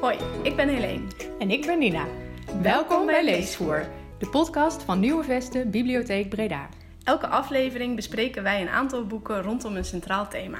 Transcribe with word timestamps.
Hoi, 0.00 0.16
ik 0.42 0.56
ben 0.56 0.68
Helene. 0.68 1.06
En 1.38 1.50
ik 1.50 1.66
ben 1.66 1.78
Nina. 1.78 2.06
Welkom 2.62 3.06
bij 3.06 3.24
Leesvoer, 3.24 3.88
de 4.18 4.28
podcast 4.28 4.82
van 4.82 5.00
Nieuwe 5.00 5.24
Vesten 5.24 5.70
Bibliotheek 5.70 6.28
Breda. 6.28 6.68
Elke 7.04 7.26
aflevering 7.26 7.96
bespreken 7.96 8.42
wij 8.42 8.60
een 8.60 8.68
aantal 8.68 9.06
boeken 9.06 9.42
rondom 9.42 9.76
een 9.76 9.84
centraal 9.84 10.28
thema. 10.28 10.58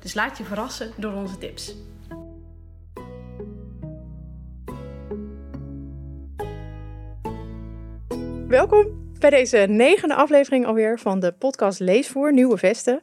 Dus 0.00 0.14
laat 0.14 0.38
je 0.38 0.44
verrassen 0.44 0.92
door 0.96 1.12
onze 1.12 1.38
tips. 1.38 1.74
Welkom 8.46 9.12
bij 9.18 9.30
deze 9.30 9.58
negende 9.58 10.14
aflevering 10.14 10.66
alweer 10.66 10.98
van 10.98 11.20
de 11.20 11.32
podcast 11.32 11.80
Leesvoer 11.80 12.32
Nieuwe 12.32 12.56
Vesten. 12.56 13.00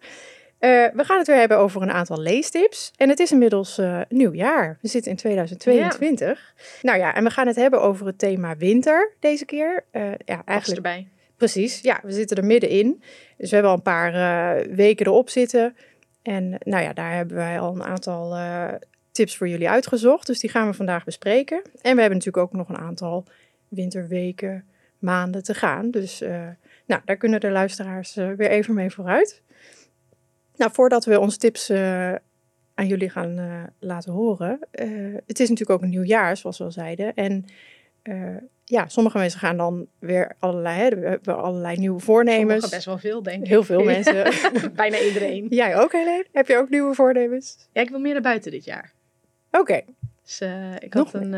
Uh, 0.60 0.88
we 0.94 1.04
gaan 1.04 1.18
het 1.18 1.28
weer 1.28 1.38
hebben 1.38 1.58
over 1.58 1.82
een 1.82 1.92
aantal 1.92 2.22
leestips. 2.22 2.92
En 2.96 3.10
het 3.10 3.20
is 3.20 3.32
inmiddels 3.32 3.80
uh, 3.80 4.02
nieuwjaar. 4.10 4.78
We 4.82 4.88
zitten 4.88 5.12
in 5.12 5.18
2022. 5.18 6.54
Ja. 6.56 6.64
Nou 6.82 6.98
ja, 6.98 7.16
en 7.16 7.24
we 7.24 7.30
gaan 7.30 7.48
het 7.48 7.56
hebben 7.56 7.82
over 7.82 8.06
het 8.06 8.20
thema 8.20 8.58
winter 8.58 9.14
deze 9.20 9.46
keer. 9.46 9.86
Uh, 9.92 10.12
ja, 10.26 10.42
eigenlijk. 10.46 10.86
erbij. 10.86 11.08
Precies, 11.38 11.82
ja, 11.82 12.00
we 12.04 12.12
zitten 12.12 12.38
er 12.38 12.46
middenin. 12.46 13.04
Dus 13.38 13.50
we 13.50 13.56
hebben 13.56 13.72
al 13.72 13.78
een 13.78 13.84
paar 13.84 14.12
weken 14.76 15.06
erop 15.06 15.30
zitten. 15.30 15.76
En 16.22 16.58
nou 16.60 16.84
ja, 16.84 16.94
daar 16.94 17.14
hebben 17.14 17.36
wij 17.36 17.60
al 17.60 17.76
een 17.76 17.84
aantal 17.84 18.38
tips 19.12 19.38
voor 19.38 19.48
jullie 19.48 19.70
uitgezocht. 19.70 20.28
Dus 20.28 20.40
die 20.40 20.50
gaan 20.50 20.68
we 20.68 20.74
vandaag 20.74 21.04
bespreken. 21.04 21.62
En 21.82 21.96
we 21.96 22.02
hebben 22.02 22.18
natuurlijk 22.18 22.38
ook 22.38 22.54
nog 22.54 22.70
een 22.70 22.78
aantal 22.78 23.26
winterweken, 23.68 24.66
maanden 25.00 25.44
te 25.44 25.54
gaan. 25.54 25.92
Dus 25.92 26.20
nou, 26.86 27.02
daar 27.06 27.18
kunnen 27.18 27.40
de 27.40 27.52
luisteraars 27.52 28.16
weer 28.16 28.50
even 28.50 28.74
mee 28.74 28.90
vooruit. 28.90 29.42
Nou, 30.58 30.72
voordat 30.74 31.06
we 31.06 31.20
onze 31.20 31.38
tips 31.38 31.70
uh, 31.70 32.14
aan 32.74 32.88
jullie 32.88 33.10
gaan 33.10 33.40
uh, 33.40 33.64
laten 33.80 34.12
horen. 34.12 34.60
Uh, 34.72 35.16
het 35.28 35.40
is 35.40 35.50
natuurlijk 35.50 35.80
ook 35.80 35.82
een 35.82 35.90
nieuw 35.90 36.04
jaar, 36.04 36.38
zoals 36.38 36.58
we 36.58 36.64
al 36.64 36.72
zeiden. 36.72 37.14
En 37.14 37.46
ja, 38.64 38.88
sommige 38.88 39.18
mensen 39.18 39.40
gaan 39.40 39.58
dan 39.58 39.88
weer 40.00 40.36
allerlei, 40.40 40.80
hè, 40.80 40.90
we 40.90 41.08
hebben 41.08 41.38
allerlei 41.38 41.78
nieuwe 41.78 42.00
voornemens. 42.00 42.50
Sommige 42.52 42.70
best 42.70 42.86
wel 42.86 42.98
veel, 42.98 43.24
denk 43.24 43.42
ik. 43.42 43.48
Heel 43.48 43.64
veel 43.64 43.84
mensen. 43.94 44.24
Bijna 44.74 45.00
iedereen. 45.00 45.48
Jij 45.50 45.78
ook, 45.78 45.92
Helene? 45.92 46.26
Heb 46.32 46.48
je 46.48 46.58
ook 46.58 46.70
nieuwe 46.70 46.94
voornemens? 46.94 47.68
Ja, 47.72 47.82
ik 47.82 47.90
wil 47.90 48.00
meer 48.00 48.14
naar 48.14 48.22
buiten 48.22 48.52
dit 48.52 48.66
jaar. 48.66 48.94
Oké. 49.52 49.82
Dus 50.24 50.42
ik 50.80 50.94
had 50.94 51.14
een, 51.14 51.34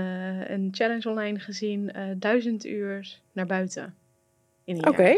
een 0.51 0.67
challenge 0.71 1.09
online 1.09 1.39
gezien, 1.39 1.91
duizend 2.17 2.65
uur 2.65 3.19
naar 3.31 3.45
buiten 3.45 3.95
in 4.63 4.75
een 4.75 4.81
jaar. 4.81 4.91
Oké. 4.91 5.17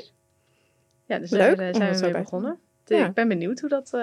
Ja, 1.05 1.19
dus 1.19 1.29
Leuk, 1.29 1.57
daar 1.57 1.75
zijn 1.75 1.95
we 1.95 2.01
mee 2.01 2.11
begonnen. 2.11 2.59
Ja. 2.97 3.07
Ik 3.07 3.13
ben 3.13 3.27
benieuwd 3.27 3.59
hoe 3.59 3.69
dat, 3.69 3.91
uh, 3.93 4.01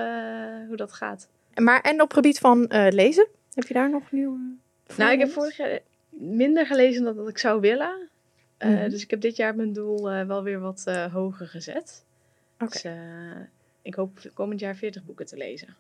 hoe 0.66 0.76
dat 0.76 0.92
gaat. 0.92 1.28
Maar 1.54 1.80
en 1.80 2.02
op 2.02 2.12
gebied 2.12 2.38
van 2.38 2.64
uh, 2.68 2.86
lezen, 2.90 3.26
heb 3.54 3.66
je 3.66 3.74
daar 3.74 3.90
nog 3.90 4.12
nieuwe? 4.12 4.38
Nou, 4.96 5.12
ik 5.12 5.18
heb 5.18 5.30
vorig 5.30 5.56
jaar 5.56 5.80
minder 6.08 6.66
gelezen 6.66 7.04
dan 7.04 7.16
dat 7.16 7.28
ik 7.28 7.38
zou 7.38 7.60
willen. 7.60 8.08
Uh, 8.58 8.68
mm 8.68 8.76
-hmm. 8.76 8.88
Dus 8.88 9.02
ik 9.02 9.10
heb 9.10 9.20
dit 9.20 9.36
jaar 9.36 9.56
mijn 9.56 9.72
doel 9.72 10.02
wel 10.02 10.42
weer 10.42 10.60
wat 10.60 10.84
hoger 11.12 11.46
gezet. 11.46 12.04
Okay. 12.58 12.68
Dus 12.68 12.84
ik 13.82 13.94
hoop 13.94 14.18
komend 14.34 14.60
jaar 14.60 14.76
40 14.76 15.04
boeken 15.04 15.26
te 15.26 15.36
lezen. 15.36 15.76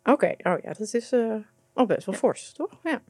Oké, 0.00 0.10
okay. 0.10 0.54
oh 0.54 0.62
ja, 0.62 0.72
dat 0.72 0.94
is 0.94 1.12
al 1.72 1.86
best 1.86 2.06
wel 2.06 2.14
ja. 2.14 2.20
fors, 2.20 2.52
toch? 2.52 2.80
Ja. 2.84 3.02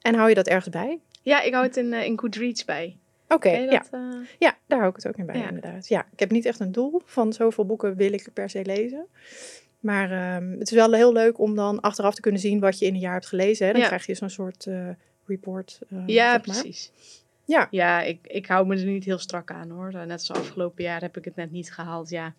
En 0.00 0.14
hou 0.14 0.28
je 0.28 0.34
dat 0.34 0.46
ergens 0.46 0.68
bij? 0.68 1.00
Ja, 1.22 1.40
ik 1.40 1.52
hou 1.52 1.66
het 1.66 1.76
in, 1.76 1.92
in 1.92 2.18
Goodreads 2.18 2.64
bij. 2.64 2.96
Oké, 3.32 3.50
ja. 3.50 3.84
Uh... 3.94 4.26
ja, 4.38 4.56
daar 4.66 4.78
hou 4.78 4.90
ik 4.90 4.96
het 4.96 5.08
ook 5.08 5.16
in 5.16 5.26
bij, 5.26 5.38
ja. 5.38 5.48
inderdaad. 5.48 5.88
Ja, 5.88 6.06
ik 6.12 6.20
heb 6.20 6.30
niet 6.30 6.44
echt 6.44 6.60
een 6.60 6.72
doel 6.72 7.02
van 7.04 7.32
zoveel 7.32 7.66
boeken 7.66 7.96
wil 7.96 8.12
ik 8.12 8.28
per 8.32 8.50
se 8.50 8.64
lezen. 8.64 9.06
Maar 9.80 10.36
um, 10.36 10.58
het 10.58 10.70
is 10.70 10.76
wel 10.76 10.92
heel 10.92 11.12
leuk 11.12 11.38
om 11.38 11.54
dan 11.54 11.80
achteraf 11.80 12.14
te 12.14 12.20
kunnen 12.20 12.40
zien 12.40 12.60
wat 12.60 12.78
je 12.78 12.86
in 12.86 12.94
een 12.94 13.00
jaar 13.00 13.12
hebt 13.12 13.26
gelezen. 13.26 13.66
Hè? 13.66 13.72
Dan 13.72 13.80
ja. 13.80 13.86
krijg 13.86 14.06
je 14.06 14.14
zo'n 14.14 14.30
soort 14.30 14.66
uh, 14.66 14.88
report. 15.26 15.80
Uh, 15.88 16.02
ja, 16.06 16.38
precies. 16.38 16.92
Ja, 17.44 17.68
ja 17.70 18.02
ik, 18.02 18.18
ik 18.22 18.46
hou 18.46 18.66
me 18.66 18.76
er 18.76 18.84
niet 18.84 19.04
heel 19.04 19.18
strak 19.18 19.50
aan 19.50 19.70
hoor. 19.70 19.92
Net 19.92 20.10
als 20.10 20.32
afgelopen 20.32 20.84
jaar 20.84 21.00
heb 21.00 21.16
ik 21.16 21.24
het 21.24 21.36
net 21.36 21.50
niet 21.50 21.72
gehaald. 21.72 22.08
Ja, 22.08 22.34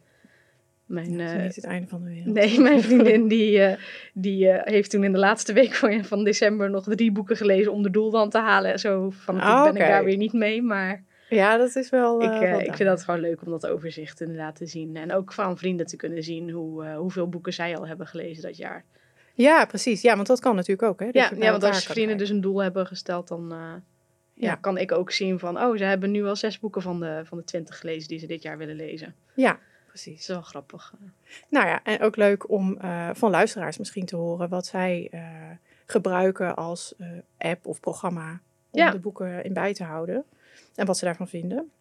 mijn, 0.93 1.11
ja, 1.11 1.35
uh, 1.35 1.43
niet 1.43 1.55
het 1.55 1.65
einde 1.65 1.87
van 1.87 2.03
de 2.03 2.09
wereld. 2.09 2.35
Nee, 2.39 2.59
mijn 2.59 2.81
vriendin 2.81 3.27
die, 3.37 3.57
uh, 3.57 3.73
die 4.13 4.45
uh, 4.45 4.59
heeft 4.63 4.89
toen 4.89 5.03
in 5.03 5.11
de 5.11 5.17
laatste 5.17 5.53
week 5.53 5.73
van, 5.73 6.03
van 6.03 6.23
december 6.23 6.69
nog 6.69 6.83
drie 6.83 7.11
boeken 7.11 7.37
gelezen 7.37 7.71
om 7.71 7.83
de 7.83 7.89
doel 7.89 8.11
dan 8.11 8.29
te 8.29 8.37
halen. 8.37 8.79
Zo 8.79 9.09
van, 9.09 9.35
oh, 9.35 9.63
ben 9.63 9.75
ik 9.75 9.87
daar 9.87 10.03
weer 10.03 10.17
niet 10.17 10.33
mee, 10.33 10.61
maar... 10.61 11.03
Ja, 11.29 11.57
dat 11.57 11.75
is 11.75 11.89
wel... 11.89 12.21
ik, 12.21 12.61
ik 12.65 12.73
vind 12.73 12.89
dat 12.89 13.03
gewoon 13.03 13.19
leuk 13.19 13.41
om 13.41 13.51
dat 13.51 13.67
overzicht 13.67 14.21
inderdaad 14.21 14.55
te 14.55 14.65
zien. 14.65 14.95
En 14.95 15.13
ook 15.13 15.33
van 15.33 15.57
vrienden 15.57 15.85
te 15.85 15.95
kunnen 15.95 16.23
zien 16.23 16.49
hoe, 16.49 16.87
hoeveel 16.87 17.29
boeken 17.29 17.53
zij 17.53 17.77
al 17.77 17.87
hebben 17.87 18.07
gelezen 18.07 18.43
dat 18.43 18.57
jaar. 18.57 18.83
Ja, 19.33 19.65
precies. 19.65 20.01
Ja, 20.01 20.15
want 20.15 20.27
dat 20.27 20.39
kan 20.39 20.55
natuurlijk 20.55 20.89
ook. 20.89 20.99
Hè? 20.99 21.09
Ja, 21.11 21.31
ja, 21.39 21.51
want 21.51 21.63
als 21.63 21.85
vrienden 21.85 22.17
dus 22.17 22.29
een 22.29 22.41
doel 22.41 22.63
hebben 22.63 22.87
gesteld, 22.87 23.27
dan 23.27 23.45
ja, 23.49 23.81
ja. 24.33 24.55
kan 24.55 24.77
ik 24.77 24.91
ook 24.91 25.11
zien 25.11 25.39
van... 25.39 25.61
Oh, 25.61 25.77
ze 25.77 25.83
hebben 25.83 26.11
nu 26.11 26.25
al 26.25 26.35
zes 26.35 26.59
boeken 26.59 26.81
van 26.81 26.99
de, 26.99 27.21
van 27.23 27.37
de 27.37 27.43
twintig 27.43 27.79
gelezen 27.79 28.07
die 28.07 28.19
ze 28.19 28.27
dit 28.27 28.41
jaar 28.41 28.57
willen 28.57 28.75
lezen. 28.75 29.15
Ja, 29.33 29.59
precies. 29.93 30.25
Zo 30.25 30.41
grappig. 30.41 30.93
Nou 31.49 31.67
ja, 31.67 31.83
en 31.83 32.01
ook 32.01 32.15
leuk 32.15 32.49
om 32.49 32.77
uh, 32.83 33.09
van 33.13 33.31
luisteraars 33.31 33.77
misschien 33.77 34.05
te 34.05 34.15
horen 34.15 34.49
wat 34.49 34.65
zij 34.65 35.07
uh, 35.11 35.21
gebruiken 35.85 36.55
als 36.55 36.93
uh, 36.97 37.07
app 37.37 37.67
of 37.67 37.79
programma 37.79 38.29
om 38.71 38.79
ja. 38.79 38.91
de 38.91 38.99
boeken 38.99 39.43
in 39.43 39.53
bij 39.53 39.73
te 39.73 39.83
houden. 39.83 40.23
En 40.75 40.85
wat 40.85 40.97
ze 40.97 41.05
daarvan 41.05 41.27
vinden. 41.27 41.71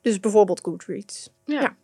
Dus 0.00 0.20
bijvoorbeeld 0.20 0.60
Goodreads. 0.62 1.30
Ja. 1.44 1.60
ja. 1.60 1.76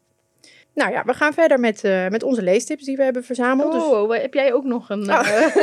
Nou 0.73 0.91
ja, 0.93 1.05
we 1.05 1.15
gaan 1.15 1.33
verder 1.33 1.61
met, 1.61 1.83
met 2.11 2.23
onze 2.23 2.43
leestips 2.43 2.85
die 2.85 2.97
we 2.97 3.03
hebben 3.03 3.25
verzameld. 3.25 3.75
Oh, 3.75 4.09
dus... 4.09 4.21
heb 4.21 4.35
jij 4.35 4.53
ook 4.53 4.65
nog 4.65 4.91
een... 4.91 5.11
Oh. 5.11 5.57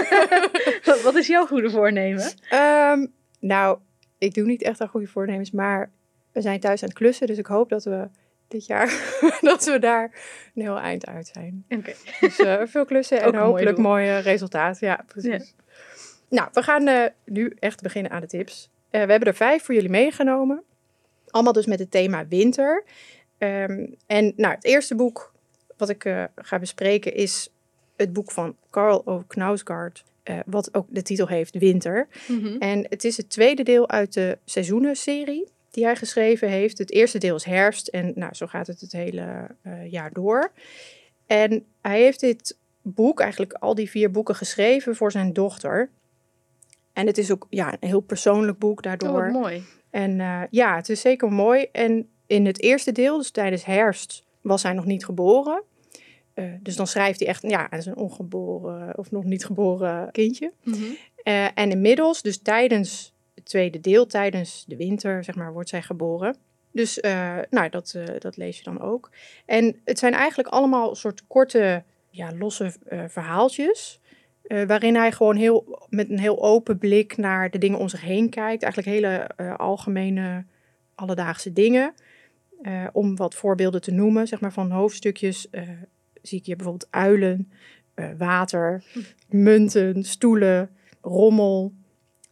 wat 1.04 1.16
is 1.16 1.28
jouw 1.28 1.46
goede 1.46 1.70
voornemen? 1.70 2.32
Um, 2.54 3.14
nou, 3.40 3.78
ik 4.18 4.34
doe 4.34 4.46
niet 4.46 4.62
echt 4.62 4.82
aan 4.82 4.88
goede 4.88 5.08
voornemens, 5.08 5.52
maar 5.52 5.92
we 6.32 6.42
zijn 6.42 6.60
thuis 6.60 6.82
aan 6.82 6.90
het 6.90 6.98
klussen. 6.98 7.28
Dus 7.28 7.38
ik 7.38 7.46
hoop 7.46 7.70
dat 7.70 7.84
we 7.84 8.08
dit 8.53 8.66
jaar, 8.66 9.16
dat 9.41 9.66
we 9.66 9.80
daar 9.80 10.12
een 10.56 10.62
heel 10.62 10.80
eind 10.80 11.06
uit 11.06 11.31
zijn. 11.34 11.66
Okay. 11.69 11.96
Dus 12.19 12.40
uh, 12.40 12.62
veel 12.66 12.86
klussen 12.86 13.22
en 13.24 13.36
hopelijk 13.36 13.78
mooie 13.78 14.18
resultaten. 14.18 14.88
Ja, 14.88 15.03
precies. 15.08 15.53
Ja. 15.58 15.64
Nou, 16.30 16.50
we 16.53 16.62
gaan 16.62 16.88
uh, 16.88 17.06
nu 17.25 17.56
echt 17.59 17.81
beginnen 17.81 18.12
aan 18.12 18.22
de 18.22 18.28
tips. 18.28 18.69
Uh, 18.92 19.03
we 19.03 19.12
hebben 19.12 19.28
er 19.28 19.36
vijf 19.36 19.63
voor 19.63 19.75
jullie 19.75 19.90
meegenomen. 19.90 20.63
Allemaal 21.28 21.53
dus 21.53 21.66
met 21.66 21.80
het 21.80 21.92
thema 21.92 22.28
winter. 22.28 22.84
Um, 23.38 23.96
en 24.08 24.34
nou, 24.36 24.56
het 24.56 24.66
eerste 24.66 24.96
boek 24.96 25.34
wat 25.78 25.90
ik 25.90 26.28
ga 26.36 26.59
bespreken 26.59 27.13
is 27.13 27.50
het 27.96 28.13
boek 28.13 28.31
van 28.31 28.56
Karl 28.69 29.06
O. 29.06 29.24
Knausgaard. 29.28 30.03
wat 30.46 30.74
ook 30.74 30.88
de 30.90 31.02
titel 31.02 31.28
heeft 31.28 31.58
Winter. 31.58 32.08
Mm 32.28 32.40
-hmm. 32.40 32.58
En 32.59 32.86
het 32.90 33.03
is 33.03 33.18
het 33.18 33.30
tweede 33.30 33.63
deel 33.63 33.90
uit 33.90 34.13
de 34.13 34.38
seizoenen-serie 34.46 35.53
die 35.74 35.84
hij 35.84 35.96
geschreven 35.96 36.50
heeft. 36.50 36.78
Het 36.78 36.92
eerste 36.92 37.18
deel 37.18 37.36
is 37.36 37.44
herfst 37.44 37.88
en 37.88 38.12
nou, 38.16 38.34
zo 38.34 38.48
gaat 38.48 38.68
het 38.68 38.82
het 38.82 38.92
hele 38.92 39.48
uh, 39.64 39.92
jaar 39.92 40.14
door. 40.14 40.52
En 41.26 41.66
hij 41.82 42.02
heeft 42.02 42.20
dit 42.20 42.58
boek, 42.82 43.20
eigenlijk 43.20 43.54
al 43.54 43.76
die 43.76 43.90
vier 43.90 44.12
boeken, 44.12 44.36
geschreven 44.36 44.96
voor 44.96 45.12
zijn 45.12 45.34
dochter. 45.34 45.90
En 46.94 47.08
het 47.08 47.18
is 47.18 47.32
ook 47.32 47.48
ja, 47.50 47.72
een 47.80 47.88
heel 47.88 48.00
persoonlijk 48.00 48.58
boek 48.58 48.84
daardoor. 48.84 49.26
Oh, 49.26 49.32
mooi. 49.32 49.64
En 49.90 50.20
uh, 50.20 50.42
ja, 50.50 50.76
het 50.76 50.90
is 50.90 51.02
zeker 51.02 51.32
mooi. 51.32 51.68
En 51.72 52.10
in 52.28 52.46
het 52.46 52.62
eerste 52.62 52.92
deel, 52.92 53.18
dus 53.18 53.32
tijdens 53.32 53.66
herfst, 53.66 54.26
was 54.42 54.64
hij 54.64 54.74
nog 54.74 54.86
niet 54.86 55.06
geboren. 55.06 55.64
Uh, 56.36 56.46
dus 56.62 56.76
dan 56.76 56.88
schrijft 56.88 57.20
hij 57.20 57.28
echt 57.28 57.42
ja, 57.42 57.72
aan 57.72 57.82
zijn 57.82 57.96
ongeboren 57.96 58.98
of 58.98 59.12
nog 59.12 59.24
niet 59.24 59.46
geboren 59.46 60.12
kindje. 60.12 60.52
Mm 60.64 60.74
-hmm. 60.74 60.98
uh, 61.24 61.46
en 61.54 61.72
inmiddels, 61.72 62.22
dus 62.22 62.38
tijdens 62.38 63.12
het 63.36 63.46
tweede 63.46 63.80
deel 63.80 64.06
tijdens 64.06 64.66
de 64.68 64.76
winter, 64.76 65.24
zeg 65.24 65.36
maar, 65.36 65.54
wordt 65.54 65.70
zij 65.70 65.82
geboren. 65.82 66.36
Dus 66.74 66.98
uh, 66.98 67.38
nou, 67.50 67.70
dat, 67.70 67.94
uh, 67.96 68.06
dat 68.20 68.38
lees 68.38 68.58
je 68.58 68.64
dan 68.64 68.82
ook. 68.82 69.10
En 69.46 69.82
het 69.84 70.00
zijn 70.00 70.14
eigenlijk 70.14 70.50
allemaal 70.50 70.96
soort 70.96 71.28
korte, 71.28 71.84
ja, 72.10 72.31
losse 72.38 72.74
uh, 72.90 73.04
verhaaltjes. 73.07 74.00
waarin 74.48 74.96
hij 74.96 75.12
gewoon 75.12 75.36
heel, 75.36 75.88
met 75.90 76.10
een 76.10 76.19
heel 76.19 76.44
open 76.44 76.78
blik 76.78 77.18
naar 77.18 77.50
de 77.50 77.57
dingen 77.57 77.80
om 77.80 77.90
zich 77.90 78.02
heen 78.02 78.30
kijkt. 78.30 78.63
Eigenlijk 78.63 78.94
hele 78.94 79.30
algemene, 79.57 80.46
alledaagse 80.96 81.54
dingen. 81.54 81.94
om 82.92 83.16
wat 83.16 83.36
voorbeelden 83.36 83.81
te 83.81 83.92
noemen, 83.92 84.28
zeg 84.28 84.40
maar 84.40 84.54
van 84.54 84.72
hoofdstukjes, 84.72 85.48
zie 86.22 86.40
ik 86.40 86.46
hier 86.46 86.56
bijvoorbeeld 86.56 86.92
uilen, 86.92 87.52
water, 88.18 88.84
hm. 88.94 89.00
munten, 89.28 90.04
stoelen, 90.04 90.69
rommel, 91.02 91.74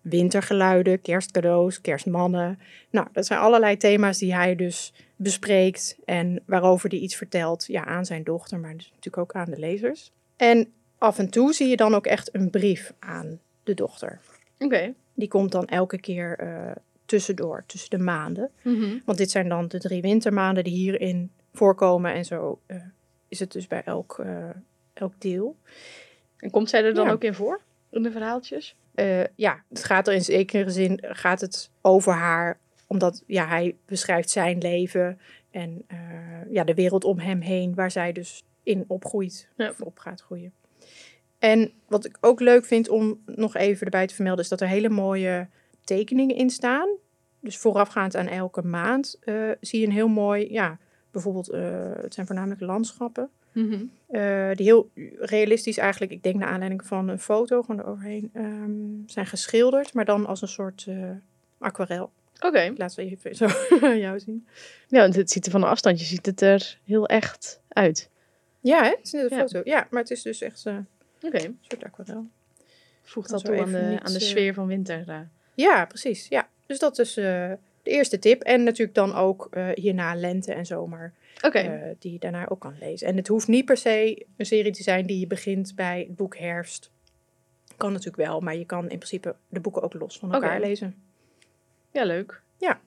wintergeluiden, 0.02 1.02
kerstcadeaus, 1.02 1.82
kerstmannen. 1.82 2.60
Nou, 2.90 3.08
dat 3.12 3.26
zijn 3.26 3.40
allerlei 3.40 3.78
thema's 3.78 4.18
die 4.18 4.34
hij 4.34 4.56
dus 4.56 4.94
bespreekt 5.16 5.98
en 6.06 6.42
waarover 6.46 6.90
hij 6.90 7.00
iets 7.00 7.16
vertelt 7.16 7.66
ja, 7.68 7.86
aan 7.86 8.06
zijn 8.06 8.24
dochter, 8.24 8.60
maar 8.60 8.78
dus 8.78 8.90
natuurlijk 8.90 9.18
ook 9.18 9.34
aan 9.34 9.52
de 9.52 9.60
lezers. 9.60 10.12
En 10.36 10.74
af 10.98 11.20
en 11.20 11.30
toe 11.30 11.54
zie 11.54 11.68
je 11.68 11.76
dan 11.76 11.96
ook 11.96 12.06
echt 12.06 12.36
een 12.36 12.50
brief 12.50 12.94
aan 13.00 13.40
de 13.64 13.74
dochter. 13.74 14.20
Oké. 14.60 14.94
Die 15.14 15.28
komt 15.28 15.52
dan 15.52 15.68
elke 15.68 16.00
keer 16.00 16.44
uh, 16.44 16.72
tussendoor, 17.06 17.64
tussen 17.66 17.90
de 17.90 18.04
maanden. 18.04 18.50
Mm 18.64 18.80
-hmm. 18.80 19.02
Want 19.06 19.18
dit 19.18 19.32
zijn 19.32 19.50
dan 19.50 19.68
de 19.68 19.80
drie 19.80 20.02
wintermaanden 20.02 20.64
die 20.64 20.74
hierin 20.74 21.32
voorkomen 21.54 22.14
en 22.14 22.26
zo 22.26 22.60
uh, 22.68 22.78
is 23.28 23.40
het 23.40 23.52
dus 23.52 23.68
bij 23.68 23.82
elk, 23.86 24.18
uh, 24.26 24.50
elk 24.94 25.14
deel. 25.18 25.56
En 26.38 26.50
komt 26.50 26.70
zij 26.70 26.84
er 26.84 26.94
dan 26.94 27.06
ja. 27.06 27.12
ook 27.12 27.24
in 27.24 27.34
voor, 27.34 27.62
in 27.90 28.04
de 28.04 28.12
verhaaltjes? 28.12 28.76
Eh, 29.02 29.24
ja, 29.36 29.64
het 29.70 29.84
gaat 29.84 30.08
er 30.08 30.14
in 30.14 30.24
zekere 30.24 30.70
zin 30.70 31.00
gaat 31.02 31.42
het 31.42 31.72
over 31.82 32.14
haar, 32.14 32.60
omdat 32.88 33.24
ja, 33.28 33.48
hij 33.48 33.76
beschrijft 33.86 34.30
zijn 34.30 34.58
leven 34.58 35.20
en 35.52 35.84
eh, 35.88 35.98
ja, 36.50 36.64
de 36.64 36.74
wereld 36.74 37.04
om 37.04 37.20
hem 37.20 37.40
heen, 37.40 37.76
waar 37.76 37.92
zij 37.92 38.12
dus 38.12 38.44
in 38.64 38.86
opgroeit, 38.88 39.50
of 39.58 39.82
op 39.82 40.00
gaat 40.00 40.22
groeien. 40.22 40.54
En 41.40 41.72
wat 41.88 42.06
ik 42.06 42.18
ook 42.20 42.40
leuk 42.40 42.66
vind 42.66 42.90
om 42.90 43.22
nog 43.26 43.56
even 43.56 43.86
erbij 43.86 44.08
te 44.08 44.16
vermelden, 44.16 44.44
is 44.44 44.50
dat 44.50 44.62
er 44.62 44.68
hele 44.68 44.90
mooie 44.90 45.48
tekeningen 45.84 46.36
in 46.36 46.50
staan. 46.50 46.90
Dus 47.40 47.58
voorafgaand 47.58 48.16
aan 48.16 48.28
elke 48.28 48.62
maand 48.62 49.20
uh, 49.24 49.52
zie 49.62 49.80
je 49.80 49.86
een 49.86 49.92
heel 49.92 50.08
mooi, 50.08 50.52
ja, 50.52 50.78
bijvoorbeeld, 51.12 51.48
het 52.02 52.14
zijn 52.14 52.26
voornamelijk 52.26 52.62
landschappen. 52.62 53.30
Mhm. 53.52 53.84
Eh, 54.08 54.52
die 54.54 54.66
heel 54.66 54.90
realistisch 55.20 55.78
eigenlijk, 55.78 56.12
ik 56.12 56.24
denk 56.24 56.36
naar 56.36 56.50
aanleiding 56.50 56.86
van 56.86 57.08
een 57.08 57.20
foto 57.20 57.62
gewoon 57.62 57.82
eroverheen, 57.82 58.32
um, 58.36 59.04
zijn 59.06 59.26
geschilderd, 59.26 59.94
maar 59.94 60.06
dan 60.06 60.26
als 60.26 60.42
een 60.42 60.48
soort 60.48 60.86
uh, 60.90 61.10
aquarel. 61.58 62.12
Oké. 62.36 62.48
Okay. 62.48 62.74
Laat 62.78 62.94
ze 62.94 63.02
even 63.02 63.36
zo 63.36 63.48
jou 64.06 64.20
zien. 64.20 64.48
Ja, 64.88 65.00
want 65.00 65.16
het 65.16 65.32
ziet 65.32 65.46
er 65.46 65.52
van 65.52 65.64
een 65.64 65.70
afstandje 65.70 66.06
ziet 66.06 66.26
het 66.26 66.42
er 66.42 66.80
heel 66.86 67.06
echt 67.06 67.62
uit. 67.68 68.10
Ja, 68.60 68.84
hè? 68.84 68.90
het 68.90 69.00
is 69.04 69.12
net 69.12 69.32
een 69.32 69.38
foto. 69.38 69.62
Ja, 69.64 69.88
maar 69.90 70.02
het 70.02 70.12
is 70.12 70.22
dus 70.22 70.42
echt 70.42 70.66
uh, 70.66 70.78
een 71.20 71.60
soort 71.62 71.84
aquarel. 71.84 72.28
Voegt 73.02 73.30
dat 73.30 73.46
toe 73.46 73.62
aan 73.62 73.72
de, 73.72 74.00
aan 74.04 74.14
de 74.14 74.20
sfeer 74.20 74.54
van 74.54 74.68
winter. 74.68 75.28
Ja, 75.56 75.86
precies. 75.86 76.28
Ja. 76.28 76.50
Dus 76.66 76.80
dat 76.80 77.00
is 77.00 77.20
de 77.84 77.90
eerste 77.90 78.20
tip. 78.20 78.42
En 78.42 78.64
natuurlijk 78.64 78.96
dan 78.96 79.16
ook 79.16 79.50
hierna 79.74 80.16
lente 80.16 80.54
en 80.54 80.66
zomer. 80.66 81.14
Okay. 81.42 81.66
Uh, 81.66 81.96
die 82.00 82.12
je 82.12 82.20
daarna 82.20 82.50
ook 82.50 82.60
kan 82.60 82.76
lezen. 82.80 83.08
En 83.08 83.16
het 83.16 83.28
hoeft 83.28 83.48
niet 83.48 83.66
per 83.66 83.78
se 83.78 84.26
een 84.38 84.46
serie 84.46 84.72
te 84.72 84.84
zijn 84.84 85.06
die 85.06 85.20
je 85.20 85.28
begint 85.28 85.76
bij 85.76 86.00
het 86.08 86.16
boek 86.16 86.38
Herfst. 86.38 86.92
Kan 87.78 87.92
natuurlijk 87.92 88.28
wel, 88.28 88.40
maar 88.40 88.56
je 88.56 88.66
kan 88.66 88.82
in 88.82 88.98
principe 88.98 89.36
de 89.50 89.60
boeken 89.60 89.82
ook 89.82 89.94
los 89.94 90.20
van 90.20 90.34
elkaar 90.34 90.60
lezen. 90.60 90.96
Ja, 91.92 92.04
leuk. 92.04 92.42
Ja. 92.58 92.80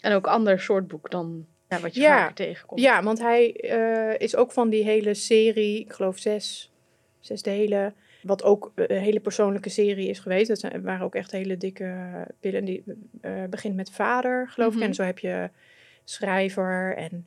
En 0.00 0.12
ook 0.12 0.26
ander 0.26 0.60
soort 0.60 0.88
boek 0.88 1.10
dan 1.10 1.46
ja, 1.68 1.80
wat 1.80 1.94
je 1.94 2.00
ja. 2.00 2.18
vaker 2.18 2.34
tegenkomt. 2.34 2.80
Ja, 2.80 3.02
want 3.02 3.18
hij 3.18 3.64
uh, 3.64 4.18
is 4.18 4.36
ook 4.36 4.52
van 4.52 4.68
die 4.68 4.84
hele 4.84 5.14
serie, 5.14 5.80
ik 5.80 5.92
geloof 5.92 6.18
zes, 6.18 6.72
zes 7.20 7.42
delen. 7.42 7.94
Wat 8.22 8.42
ook 8.42 8.72
een 8.74 8.98
hele 8.98 9.20
persoonlijke 9.20 9.68
serie 9.68 10.08
is 10.08 10.18
geweest. 10.18 10.48
Dat 10.48 10.58
zijn, 10.58 10.82
waren 10.82 11.04
ook 11.04 11.14
echt 11.14 11.30
hele 11.30 11.56
dikke 11.56 11.94
pillen. 12.40 12.64
Die 12.64 12.84
uh, 13.22 13.44
begint 13.50 13.76
met 13.76 13.90
vader, 13.90 14.48
geloof 14.48 14.68
mm 14.68 14.74
-hmm. 14.74 14.82
ik. 14.82 14.88
En 14.88 14.94
zo 14.94 15.02
heb 15.02 15.18
je 15.18 15.50
schrijver 16.04 16.96
en 16.96 17.26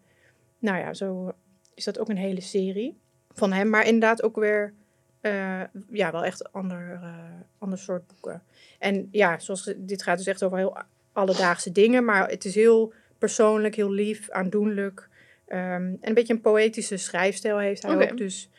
nou 0.59 0.77
ja, 0.77 0.93
zo 0.93 1.33
is 1.73 1.83
dat 1.83 1.99
ook 1.99 2.09
een 2.09 2.17
hele 2.17 2.41
serie 2.41 2.97
van 3.33 3.51
hem. 3.51 3.69
Maar 3.69 3.85
inderdaad 3.85 4.23
ook 4.23 4.35
weer, 4.35 4.73
uh, 5.21 5.61
ja, 5.91 6.11
wel 6.11 6.25
echt 6.25 6.53
ander, 6.53 6.99
uh, 7.03 7.13
ander 7.57 7.77
soort 7.77 8.07
boeken. 8.07 8.43
En 8.79 9.07
ja, 9.11 9.39
zoals 9.39 9.73
dit 9.77 10.03
gaat 10.03 10.17
dus 10.17 10.27
echt 10.27 10.43
over 10.43 10.57
heel 10.57 10.77
alledaagse 11.11 11.71
dingen. 11.71 12.05
Maar 12.05 12.29
het 12.29 12.45
is 12.45 12.55
heel 12.55 12.93
persoonlijk, 13.17 13.75
heel 13.75 13.91
lief, 13.91 14.29
aandoenlijk. 14.29 15.09
Um, 15.47 15.55
en 15.55 15.97
een 16.01 16.13
beetje 16.13 16.33
een 16.33 16.41
poëtische 16.41 16.97
schrijfstijl 16.97 17.57
heeft 17.57 17.83
hij 17.83 17.95
okay. 17.95 18.09
ook. 18.09 18.17
Dus 18.17 18.49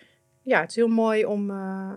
ja, 0.42 0.60
het 0.60 0.70
is 0.70 0.76
heel 0.76 0.88
mooi 0.88 1.24
om, 1.24 1.50
uh, 1.50 1.92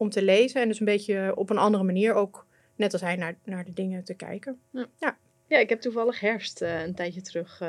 om 0.00 0.10
te 0.10 0.22
lezen. 0.22 0.60
En 0.60 0.68
dus 0.68 0.80
een 0.80 0.86
beetje 0.86 1.32
op 1.36 1.50
een 1.50 1.58
andere 1.58 1.84
manier 1.84 2.14
ook, 2.14 2.46
net 2.76 2.92
als 2.92 3.02
hij, 3.02 3.16
naar, 3.16 3.38
naar 3.44 3.64
de 3.64 3.72
dingen 3.72 4.04
te 4.04 4.14
kijken. 4.14 4.60
Ja, 4.70 4.86
ja. 4.98 5.16
ja 5.46 5.58
ik 5.58 5.68
heb 5.68 5.80
toevallig 5.80 6.20
herfst 6.20 6.60
een 6.60 6.94
tijdje 6.94 7.22
terug 7.22 7.62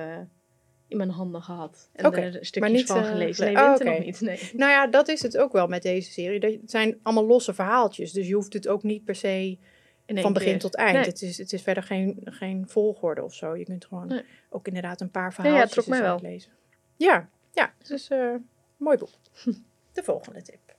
in 0.91 0.97
mijn 0.97 1.09
handen 1.09 1.41
gehad. 1.41 1.89
En 1.93 2.05
okay. 2.05 2.23
er 2.23 2.31
stukjes 2.31 2.59
maar 2.59 2.71
niet, 2.71 2.87
van 2.87 2.97
eh, 2.97 3.09
gelezen. 3.09 3.45
Nee, 3.45 3.63
oh, 3.63 3.73
okay. 3.73 3.95
nog 3.95 4.05
niet. 4.05 4.21
Nee. 4.21 4.49
Nou 4.53 4.71
ja, 4.71 4.87
dat 4.87 5.07
is 5.07 5.21
het 5.21 5.37
ook 5.37 5.51
wel 5.51 5.67
met 5.67 5.81
deze 5.81 6.11
serie. 6.11 6.39
Het 6.39 6.71
zijn 6.71 6.99
allemaal 7.03 7.25
losse 7.25 7.53
verhaaltjes. 7.53 8.11
Dus 8.11 8.27
je 8.27 8.33
hoeft 8.33 8.53
het 8.53 8.67
ook 8.67 8.83
niet 8.83 9.05
per 9.05 9.15
se 9.15 9.57
van 10.07 10.33
begin 10.33 10.59
tot 10.59 10.75
eind. 10.75 10.93
Nee. 10.93 11.03
Het, 11.03 11.21
is, 11.21 11.37
het 11.37 11.53
is 11.53 11.61
verder 11.61 11.83
geen, 11.83 12.21
geen 12.23 12.67
volgorde 12.67 13.23
of 13.23 13.33
zo. 13.33 13.55
Je 13.55 13.63
kunt 13.63 13.85
gewoon 13.85 14.07
nee. 14.07 14.23
ook 14.49 14.67
inderdaad 14.67 15.01
een 15.01 15.11
paar 15.11 15.33
verhaaltjes 15.33 15.85
ja, 15.85 15.95
ja, 15.95 16.17
lezen. 16.21 16.51
Ja, 16.97 17.29
ja. 17.51 17.73
Dus 17.87 18.09
mooi 18.77 18.97
boek. 18.97 19.09
De 19.93 20.03
volgende 20.03 20.41
tip. 20.41 20.70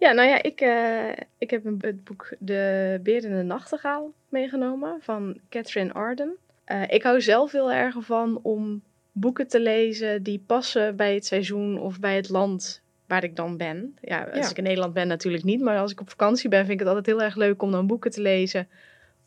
Ja, 0.00 0.12
nou 0.12 0.28
ja, 0.28 0.42
ik, 0.42 0.60
uh, 0.60 1.08
ik 1.38 1.50
heb 1.50 1.64
het 1.80 2.04
boek 2.04 2.34
De 2.38 2.98
Beer 3.02 3.24
in 3.24 3.36
de 3.36 3.42
Nachtegaal 3.42 4.12
meegenomen 4.28 4.98
van 5.00 5.38
Catherine 5.48 5.92
Arden. 5.92 6.36
Uh, 6.66 6.82
ik 6.88 7.02
hou 7.02 7.20
zelf 7.20 7.52
heel 7.52 7.72
erg 7.72 7.96
van 7.98 8.38
om 8.42 8.82
boeken 9.12 9.48
te 9.48 9.60
lezen 9.60 10.22
die 10.22 10.42
passen 10.46 10.96
bij 10.96 11.14
het 11.14 11.26
seizoen 11.26 11.80
of 11.80 12.00
bij 12.00 12.16
het 12.16 12.28
land 12.28 12.82
waar 13.06 13.24
ik 13.24 13.36
dan 13.36 13.56
ben. 13.56 13.96
Ja, 14.00 14.24
als 14.24 14.50
ik 14.50 14.56
in 14.56 14.62
Nederland 14.62 14.94
ben 14.94 15.08
natuurlijk 15.08 15.44
niet, 15.44 15.60
maar 15.60 15.78
als 15.78 15.92
ik 15.92 16.00
op 16.00 16.10
vakantie 16.10 16.48
ben 16.48 16.60
vind 16.60 16.72
ik 16.72 16.78
het 16.78 16.88
altijd 16.88 17.06
heel 17.06 17.22
erg 17.22 17.36
leuk 17.36 17.62
om 17.62 17.70
dan 17.70 17.86
boeken 17.86 18.10
te 18.10 18.20
lezen 18.20 18.68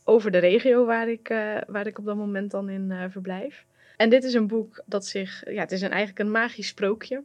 over 0.04 0.32
de 0.32 0.38
regio 0.38 0.86
waar 0.86 1.10
ik, 1.10 1.30
uh, 1.30 1.58
waar 1.68 1.88
ik 1.88 1.98
op 1.98 2.06
dat 2.06 2.16
moment 2.16 2.52
dan 2.52 2.70
in 2.70 2.94
verblijf. 3.10 3.66
En 3.98 4.10
dit 4.10 4.24
is 4.24 4.34
een 4.34 4.48
boek 4.48 4.84
dat 4.86 5.06
zich, 5.06 5.44
ja, 5.50 5.62
het 5.62 5.72
is 5.72 5.82
een, 5.82 5.92
eigenlijk 5.92 6.20
een 6.20 6.32
magisch 6.32 6.68
sprookje 6.68 7.24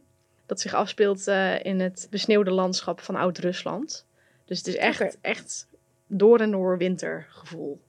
dat 0.49 0.59
zich 0.59 0.73
afspeelt 0.73 1.27
uh, 1.27 1.63
in 1.63 1.79
het 1.79 2.07
besneeuwde 2.09 2.51
landschap 2.51 2.99
van 2.99 3.15
Oud-Rusland. 3.15 4.07
Dus 4.45 4.57
het 4.57 4.67
is 4.67 4.75
echt, 4.75 5.01
okay. 5.01 5.15
echt 5.21 5.67
door 6.07 6.39
en 6.39 6.51
door 6.51 6.77
wintergevoel. 6.77 7.81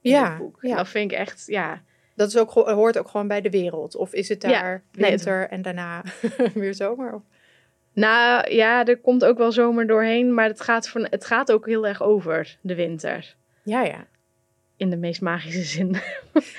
Ja, 0.00 0.36
boek. 0.36 0.58
ja. 0.60 0.76
Dat 0.76 0.88
vind 0.88 1.12
ik 1.12 1.18
echt, 1.18 1.46
ja, 1.46 1.82
dat 2.14 2.28
is 2.28 2.36
ook, 2.36 2.50
hoort 2.50 2.98
ook 2.98 3.08
gewoon 3.08 3.28
bij 3.28 3.40
de 3.40 3.50
wereld. 3.50 3.96
Of 3.96 4.12
is 4.12 4.28
het 4.28 4.40
daar 4.40 4.50
ja, 4.50 4.82
winter 4.90 5.38
nee, 5.38 5.46
en 5.46 5.62
daarna 5.62 6.02
weer 6.54 6.74
zomer? 6.74 7.14
Of? 7.14 7.22
Nou 7.92 8.50
ja, 8.50 8.84
er 8.84 8.98
komt 8.98 9.24
ook 9.24 9.38
wel 9.38 9.52
zomer 9.52 9.86
doorheen, 9.86 10.34
maar 10.34 10.48
het 10.48 10.60
gaat, 10.60 10.88
van, 10.88 11.06
het 11.10 11.24
gaat 11.24 11.52
ook 11.52 11.66
heel 11.66 11.86
erg 11.86 12.02
over 12.02 12.58
de 12.60 12.74
winter. 12.74 13.34
Ja, 13.62 13.82
ja. 13.82 14.06
In 14.76 14.90
de 14.90 14.96
meest 14.96 15.20
magische 15.20 15.62
zin. 15.62 15.96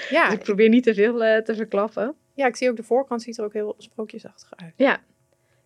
Ja. 0.09 0.25
dus 0.29 0.33
ik 0.33 0.43
probeer 0.43 0.69
niet 0.69 0.83
te 0.83 0.93
veel 0.93 1.25
uh, 1.25 1.37
te 1.37 1.55
verklappen. 1.55 2.15
Ja, 2.33 2.47
ik 2.47 2.55
zie 2.55 2.69
ook 2.69 2.75
de 2.75 2.83
voorkant 2.83 3.21
ziet 3.21 3.37
er 3.37 3.43
ook 3.43 3.53
heel 3.53 3.75
sprookjesachtig 3.77 4.49
uit. 4.55 4.73
Ja. 4.75 4.99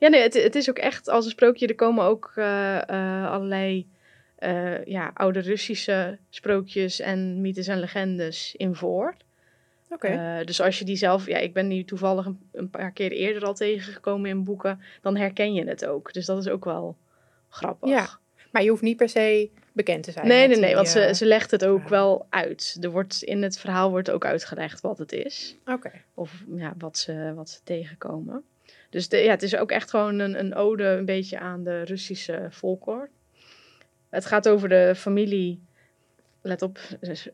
Ja, 0.02 0.08
nee, 0.08 0.22
het, 0.22 0.34
het 0.34 0.56
is 0.56 0.70
ook 0.70 0.78
echt 0.78 1.10
als 1.10 1.26
een 1.26 1.32
sprookje. 1.32 1.68
Er 1.68 1.76
komen 1.76 2.06
ook 2.06 2.32
uh, 2.36 2.82
uh, 2.90 3.32
allerlei 3.32 3.88
ja, 4.86 5.12
oude 5.14 5.40
Russische 5.40 6.18
sprookjes 6.30 7.00
en 7.00 7.42
mythes 7.42 7.68
en 7.68 7.80
legendes 7.80 8.56
in 8.56 8.76
voor. 8.76 9.16
Okay. 9.90 10.40
Uh, 10.40 10.46
dus 10.46 10.62
als 10.62 10.80
je 10.80 10.86
die 10.86 10.96
zelf, 10.96 11.26
ja, 11.26 11.38
ik 11.38 11.54
ben 11.54 11.68
die 11.68 11.86
toevallig 11.86 12.26
een, 12.26 12.40
een, 12.52 12.70
paar 12.70 12.92
keer 12.92 13.12
eerder 13.12 13.44
al 13.44 13.54
tegengekomen 13.54 14.30
in 14.30 14.44
boeken, 14.44 14.82
dan 15.02 15.18
herken 15.18 15.54
je 15.54 15.68
het 15.68 15.86
ook. 15.86 16.14
Dus 16.14 16.26
dat 16.26 16.38
is 16.38 16.48
ook 16.48 16.66
wel 16.66 16.98
grappig. 17.50 17.90
Ja, 17.90 18.10
maar 18.52 18.64
je 18.64 18.70
hoeft 18.70 18.82
niet 18.82 18.98
per 18.98 19.10
se 19.10 19.50
bekend 19.72 20.04
te 20.04 20.12
zijn. 20.12 20.28
Nee, 20.28 20.48
nee, 20.48 20.58
nee, 20.58 20.76
want 20.76 20.88
ze, 20.88 21.14
ze 21.16 21.26
legt 21.26 21.52
het 21.52 21.66
ook 21.66 21.90
wel 21.90 22.26
uit. 22.30 22.78
Er 22.82 22.90
wordt, 22.90 23.24
in 23.24 23.44
het 23.44 23.60
verhaal 23.60 23.90
wordt 23.90 24.12
ook 24.12 24.26
uitgelegd 24.26 24.82
wat 24.82 24.98
het 24.98 25.12
is. 25.12 25.58
Oké. 25.66 25.92
Of 26.14 26.44
ja, 26.56 26.74
wat 26.78 26.98
ze, 26.98 27.34
wat 27.36 27.50
ze 27.50 27.60
tegenkomen. 27.64 28.44
Dus 28.92 29.10
de, 29.10 29.18
ja, 29.18 29.30
het 29.30 29.44
is 29.44 29.56
ook 29.56 29.72
echt 29.72 29.90
gewoon 29.90 30.20
een, 30.20 30.40
een 30.40 30.56
ode 30.56 30.84
een 30.84 31.06
beetje 31.06 31.40
aan 31.40 31.64
de 31.64 31.82
Russische 31.82 32.48
folklore. 32.52 33.10
Het 34.10 34.26
gaat 34.26 34.50
over 34.50 34.70
de 34.70 34.94
familie 34.96 35.62
let 36.42 36.62
op, 36.62 36.80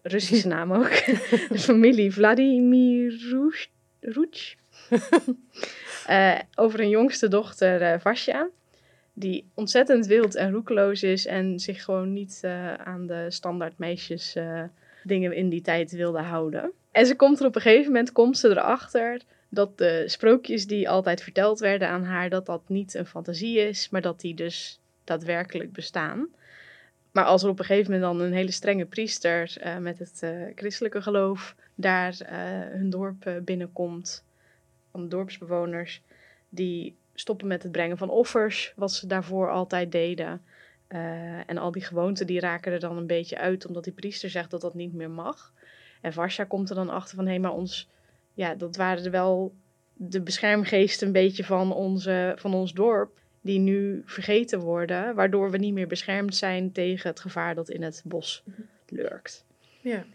Russische 0.03 0.47
naam 0.57 0.73
ook. 0.73 0.89
de 1.49 1.59
familie 1.59 2.13
Vladimir 2.13 3.15
Ruch. 3.99 4.55
uh, 6.09 6.39
over 6.63 6.79
een 6.79 6.89
jongste 6.89 7.27
dochter, 7.27 7.81
uh, 7.81 7.99
Vasja. 7.99 8.49
Die 9.13 9.49
ontzettend 9.53 10.05
wild 10.05 10.35
en 10.35 10.51
roekeloos 10.51 11.03
is 11.03 11.25
en 11.25 11.59
zich 11.59 11.83
gewoon 11.83 12.13
niet 12.13 12.41
uh, 12.45 12.73
aan 12.73 13.07
de 13.07 13.25
standaard 13.29 13.77
meisjes 13.77 14.35
dingen 15.03 15.33
in 15.33 15.49
die 15.49 15.61
tijd 15.61 15.91
wilde 15.91 16.21
houden. 16.21 16.71
En 16.91 17.05
ze 17.05 17.15
komt 17.15 17.39
er 17.39 17.45
op 17.45 17.55
een 17.55 17.61
gegeven 17.61 17.91
moment, 17.91 18.11
komt 18.11 18.37
ze 18.37 18.49
erachter 18.49 19.21
dat 19.49 19.77
de 19.77 20.03
sprookjes 20.05 20.67
die 20.67 20.89
altijd 20.89 21.23
verteld 21.23 21.59
werden 21.59 21.87
aan 21.87 22.03
haar, 22.03 22.29
dat 22.29 22.45
dat 22.45 22.61
niet 22.67 22.93
een 22.93 23.05
fantasie 23.05 23.57
is, 23.59 23.89
maar 23.89 24.01
dat 24.01 24.21
die 24.21 24.33
dus 24.33 24.79
daadwerkelijk 25.03 25.71
bestaan. 25.71 26.27
Maar 27.11 27.25
als 27.25 27.43
er 27.43 27.49
op 27.49 27.59
een 27.59 27.65
gegeven 27.65 27.91
moment 27.91 28.11
dan 28.11 28.25
een 28.25 28.33
hele 28.33 28.51
strenge 28.51 28.85
priester 28.85 29.57
uh, 29.63 29.77
met 29.77 29.99
het 29.99 30.21
uh, 30.23 30.29
christelijke 30.55 31.01
geloof 31.01 31.55
daar 31.75 32.17
uh, 32.21 32.29
hun 32.77 32.89
dorp 32.89 33.41
binnenkomt, 33.43 34.23
van 34.91 35.01
de 35.01 35.07
dorpsbewoners, 35.07 36.01
die 36.49 36.95
stoppen 37.13 37.47
met 37.47 37.63
het 37.63 37.71
brengen 37.71 37.97
van 37.97 38.09
offers, 38.09 38.73
wat 38.75 38.91
ze 38.91 39.07
daarvoor 39.07 39.51
altijd 39.51 39.91
deden. 39.91 40.41
en 41.47 41.57
al 41.57 41.71
die 41.71 41.83
gewoonten 41.83 42.27
die 42.27 42.39
raken 42.39 42.71
er 42.71 42.79
dan 42.79 42.97
een 42.97 43.07
beetje 43.07 43.37
uit, 43.37 43.65
omdat 43.65 43.83
die 43.83 43.93
priester 43.93 44.29
zegt 44.29 44.51
dat 44.51 44.61
dat 44.61 44.73
niet 44.73 44.93
meer 44.93 45.09
mag. 45.09 45.53
En 46.01 46.13
Varsja 46.13 46.43
komt 46.43 46.69
er 46.69 46.75
dan 46.75 46.89
achter 46.89 47.15
van, 47.15 47.25
hé, 47.25 47.31
hey, 47.31 47.39
maar 47.39 47.53
ons, 47.53 47.89
ja, 48.38 48.56
dat 48.56 48.75
waren 48.75 49.12
wel 49.12 49.53
de 49.94 50.22
beschermgeesten 50.22 51.08
een 51.08 51.13
beetje 51.13 51.44
van, 51.44 51.74
onze, 51.74 52.34
van 52.38 52.53
ons 52.53 52.74
dorp 52.74 53.20
die 53.41 53.60
nu 53.60 54.01
vergeten 54.06 54.60
worden, 54.60 55.15
waardoor 55.15 55.51
we 55.51 55.58
niet 55.58 55.74
meer 55.74 55.88
beschermd 55.88 56.36
zijn 56.36 56.72
tegen 56.72 57.10
het 57.10 57.20
gevaar 57.20 57.56
dat 57.56 57.70
in 57.70 57.84
het 57.84 58.01
bos 58.06 58.44
mhm. 58.46 58.62
lurkt. 58.88 59.46
Ja. 59.82 60.06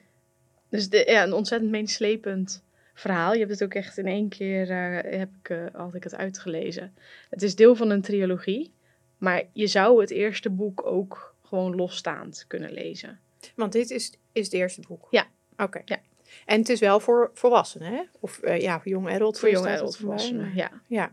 Dus 0.68 0.88
de, 0.88 1.04
ja, 1.06 1.22
een 1.22 1.32
ontzettend 1.32 1.70
meenslepend 1.70 2.64
verhaal. 2.94 3.32
Je 3.32 3.38
hebt 3.38 3.50
het 3.50 3.62
ook 3.64 3.74
echt 3.74 3.98
in 3.98 4.06
één 4.06 4.28
keer, 4.28 4.70
uh, 4.70 5.18
heb 5.18 5.28
ik, 5.42 5.48
uh, 5.48 5.64
had 5.72 5.94
ik 5.94 6.04
het 6.04 6.14
uitgelezen. 6.14 6.94
Het 7.30 7.42
is 7.42 7.54
deel 7.54 7.74
van 7.76 7.90
een 7.90 8.02
trilogie, 8.02 8.72
maar 9.18 9.42
je 9.52 9.66
zou 9.66 10.00
het 10.00 10.10
eerste 10.10 10.50
boek 10.50 10.86
ook 10.86 11.34
gewoon 11.42 11.74
losstaand 11.74 12.44
kunnen 12.48 12.72
lezen. 12.72 13.20
Want 13.54 13.72
dit 13.72 13.90
is, 13.90 14.12
is 14.32 14.44
het 14.44 14.54
eerste 14.54 14.80
boek? 14.88 15.06
Ja. 15.10 15.26
Oké. 15.56 15.82
Ja. 15.84 16.00
En 16.46 16.58
het 16.58 16.68
is 16.68 16.80
wel 16.80 17.00
voor 17.00 17.30
volwassenen, 17.34 17.92
hè? 17.92 18.02
Of 18.20 18.40
uh, 18.42 18.60
ja, 18.60 18.80
voor 18.80 18.90
jonge 18.90 19.10
adult. 19.10 19.38
Voor 19.38 19.50
jonge 19.50 19.68
adult 19.68 19.96
volwassenen, 19.96 20.54
ja. 20.54 20.70
ja. 20.86 21.12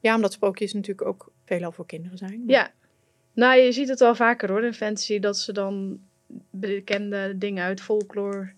Ja, 0.00 0.14
omdat 0.14 0.32
sprookjes 0.32 0.72
natuurlijk 0.72 1.08
ook 1.08 1.32
veelal 1.44 1.72
voor 1.72 1.86
kinderen 1.86 2.18
zijn. 2.18 2.42
Ja. 2.46 2.70
Nou, 3.32 3.60
je 3.60 3.72
ziet 3.72 3.88
het 3.88 3.98
wel 3.98 4.14
vaker 4.14 4.50
hoor 4.50 4.64
in 4.64 4.74
fantasy, 4.74 5.18
dat 5.18 5.38
ze 5.38 5.52
dan 5.52 6.00
bekende 6.50 7.38
dingen 7.38 7.64
uit 7.64 7.80
folklore 7.80 8.52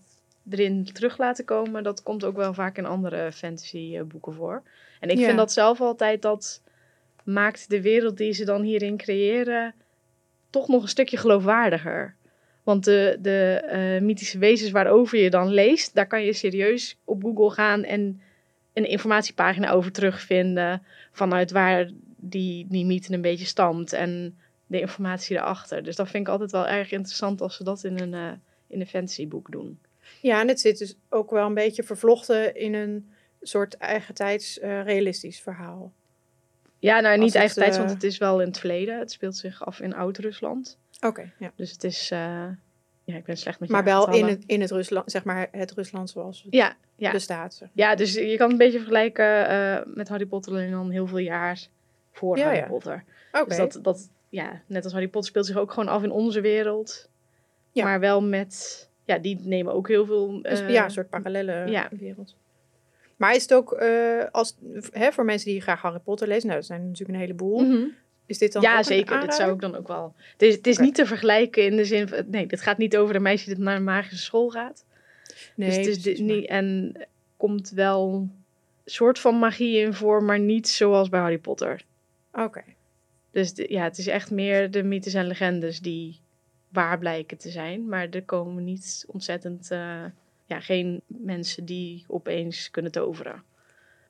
erin 0.51 0.85
terug 0.93 1.19
laten 1.19 1.45
komen. 1.45 1.83
Dat 1.83 2.03
komt 2.03 2.25
ook 2.25 2.37
wel 2.37 2.55
vaak 2.55 2.79
in 2.79 2.87
andere 2.87 3.33
fantasy 3.33 4.03
boeken 4.03 4.35
voor. 4.35 4.63
En 5.01 5.09
ik 5.09 5.19
vind 5.19 5.37
dat 5.37 5.53
zelf 5.53 5.81
altijd 5.81 6.23
dat 6.23 6.63
maakt 7.25 7.71
de 7.71 7.83
wereld 7.83 8.17
die 8.17 8.33
ze 8.33 8.45
dan 8.45 8.63
hierin 8.63 8.97
creëren 8.97 9.75
toch 10.51 10.69
nog 10.69 10.83
een 10.83 10.89
stukje 10.89 11.17
geloofwaardiger. 11.17 12.15
Want 12.67 12.85
de, 12.85 13.19
de 13.21 13.63
uh, 13.99 14.07
mythische 14.07 14.39
wezens 14.39 14.71
waarover 14.71 15.19
je 15.19 15.31
dan 15.31 15.49
leest, 15.49 15.95
daar 15.95 16.07
kan 16.07 16.25
je 16.25 16.33
serieus 16.33 16.99
op 17.05 17.23
Google 17.23 17.51
gaan 17.51 17.85
en 17.85 18.21
een 18.73 18.89
informatiepagina 18.89 19.71
over 19.71 19.93
terugvinden. 19.93 20.83
Vanuit 21.13 21.51
waar 21.51 21.91
die, 22.17 22.67
die 22.69 22.85
mythe 22.85 23.13
een 23.13 23.21
beetje 23.21 23.47
stamt 23.47 23.93
en 23.93 24.39
de 24.67 24.81
informatie 24.81 25.37
erachter. 25.37 25.83
Dus 25.83 25.97
dat 25.97 26.09
vind 26.11 26.27
ik 26.27 26.33
altijd 26.33 26.51
wel 26.51 26.67
erg 26.67 26.91
interessant 26.91 27.41
als 27.41 27.57
ze 27.57 27.65
dat 27.65 27.85
in 27.85 28.01
een, 28.01 28.13
uh, 28.13 28.33
in 28.67 28.81
een 28.81 28.87
fantasyboek 28.87 29.51
doen. 29.51 29.79
Ja, 30.21 30.41
en 30.41 30.49
het 30.49 30.61
zit 30.61 30.79
dus 30.79 30.97
ook 31.09 31.31
wel 31.31 31.47
een 31.47 31.55
beetje 31.55 31.83
vervlochten 31.83 32.55
in 32.55 32.75
een 32.75 33.11
soort 33.43 33.77
eigentijds 33.77 34.59
uh, 34.59 34.85
realistisch 34.85 35.41
verhaal. 35.41 35.93
Ja, 36.79 37.01
nou 37.01 37.19
niet 37.19 37.35
eigentijds, 37.35 37.79
want 37.79 37.91
het 37.91 38.03
is 38.03 38.19
wel 38.19 38.41
in 38.41 38.47
het 38.47 38.59
verleden. 38.59 38.99
Het 38.99 39.11
speelt 39.11 39.37
zich 39.37 39.65
af 39.65 39.81
in 39.81 39.95
Oud-Rusland. 39.95 40.79
Oké, 41.01 41.33
ja. 41.39 41.53
Dus 41.57 41.71
het 41.71 41.85
is... 41.85 42.13
Ja, 43.07 43.17
ik 43.17 43.25
ben 43.25 43.37
slecht 43.37 43.61
met 43.61 43.69
Maar 43.69 43.85
wel 43.85 44.15
in 44.15 44.27
het, 44.27 44.45
in 44.47 44.61
het 44.61 44.71
Rusland, 44.71 45.11
zeg 45.11 45.25
maar 45.25 45.49
het 45.51 45.73
Rusland 45.73 46.11
zoals 46.11 46.43
het 46.43 46.55
ja, 46.55 46.77
ja. 46.97 47.11
bestaat. 47.11 47.63
Ja, 47.73 47.95
dus 47.95 48.15
je 48.15 48.37
kan 48.37 48.51
het 48.51 48.51
een 48.51 48.57
beetje 48.57 48.79
vergelijken 48.79 49.51
uh, 49.51 49.79
met 49.95 50.09
Harry 50.09 50.27
Potter 50.27 50.57
en 50.57 50.71
dan 50.71 50.91
heel 50.91 51.07
veel 51.07 51.19
jaar 51.19 51.67
voor 52.13 52.39
Harry 52.39 52.57
ja. 52.57 52.67
Potter. 52.67 52.93
Oké. 52.93 53.43
Okay. 53.43 53.45
Dus 53.45 53.57
dat, 53.57 53.85
dat, 53.85 54.11
ja, 54.29 54.63
net 54.67 54.85
als 54.85 54.93
Harry 54.93 55.09
Potter 55.09 55.31
speelt 55.31 55.47
zich 55.47 55.57
ook 55.57 55.73
gewoon 55.73 55.89
af 55.89 56.03
in 56.03 56.11
onze 56.11 56.41
wereld. 56.41 57.09
Ja. 57.73 57.85
Maar 57.85 58.01
wel 58.01 58.23
met, 58.23 58.89
ja, 59.05 59.19
die 59.19 59.41
nemen 59.43 59.75
ook 59.75 59.89
heel 59.89 60.07
veel... 60.07 60.35
Uh, 60.35 60.43
dus, 60.43 60.61
ja, 60.61 60.85
een 60.85 60.91
soort 60.91 61.11
parallele 61.11 61.65
ja. 61.67 61.89
wereld. 61.91 62.37
Maar 63.17 63.35
is 63.35 63.43
het 63.43 63.55
ook, 63.55 63.83
uh, 63.83 64.25
als, 64.31 64.57
hè, 64.91 65.13
voor 65.13 65.25
mensen 65.25 65.51
die 65.51 65.61
graag 65.61 65.81
Harry 65.81 65.99
Potter 65.99 66.29
lezen, 66.29 66.47
nou, 66.47 66.59
dat 66.59 66.69
zijn 66.69 66.83
natuurlijk 66.87 67.19
een 67.19 67.25
heleboel. 67.25 67.61
Mm 67.61 67.71
-hmm. 67.71 67.95
Is 68.27 68.39
dit 68.39 68.53
dan 68.53 68.63
ja, 68.63 68.83
zeker. 68.83 69.21
Dat 69.21 69.35
zou 69.35 69.53
ik 69.53 69.61
dan 69.61 69.77
ook 69.77 69.89
wel. 69.89 70.15
Het 70.33 70.43
is, 70.43 70.55
het 70.55 70.67
is 70.67 70.75
okay. 70.75 70.87
niet 70.87 70.95
te 70.95 71.07
vergelijken 71.07 71.65
in 71.65 71.77
de 71.77 71.85
zin 71.85 72.09
van. 72.09 72.23
Nee, 72.27 72.47
dit 72.47 72.61
gaat 72.61 72.79
niet 72.79 72.97
over 72.97 73.15
een 73.15 73.23
meisje 73.23 73.49
dat 73.49 73.59
naar 73.59 73.77
een 73.77 73.85
magische 73.85 74.25
school 74.25 74.49
gaat. 74.49 74.85
Nee, 75.55 75.69
dus 75.69 75.77
het 75.77 75.87
is 75.87 76.03
dit 76.03 76.19
niet. 76.19 76.47
En 76.47 76.97
komt 77.37 77.71
wel 77.71 78.13
een 78.13 78.45
soort 78.85 79.19
van 79.19 79.39
magie 79.39 79.79
in 79.79 79.95
voor, 79.95 80.23
maar 80.23 80.39
niet 80.39 80.69
zoals 80.69 81.09
bij 81.09 81.21
Harry 81.21 81.39
Potter. 81.39 81.85
Oké. 82.33 82.43
Okay. 82.45 82.77
Dus 83.31 83.55
de, 83.55 83.67
ja, 83.69 83.83
het 83.83 83.99
is 83.99 84.07
echt 84.07 84.31
meer 84.31 84.71
de 84.71 84.83
mythes 84.83 85.15
en 85.15 85.27
legendes 85.27 85.81
die 85.81 86.21
waar 86.69 86.99
blijken 86.99 87.37
te 87.37 87.51
zijn. 87.51 87.89
Maar 87.89 88.09
er 88.11 88.23
komen 88.23 88.65
niet 88.65 89.05
ontzettend. 89.09 89.71
Uh, 89.73 90.05
ja, 90.47 90.61
geen 90.61 91.01
mensen 91.07 91.65
die 91.65 92.05
opeens 92.09 92.71
kunnen 92.71 92.93
toveren. 92.93 93.43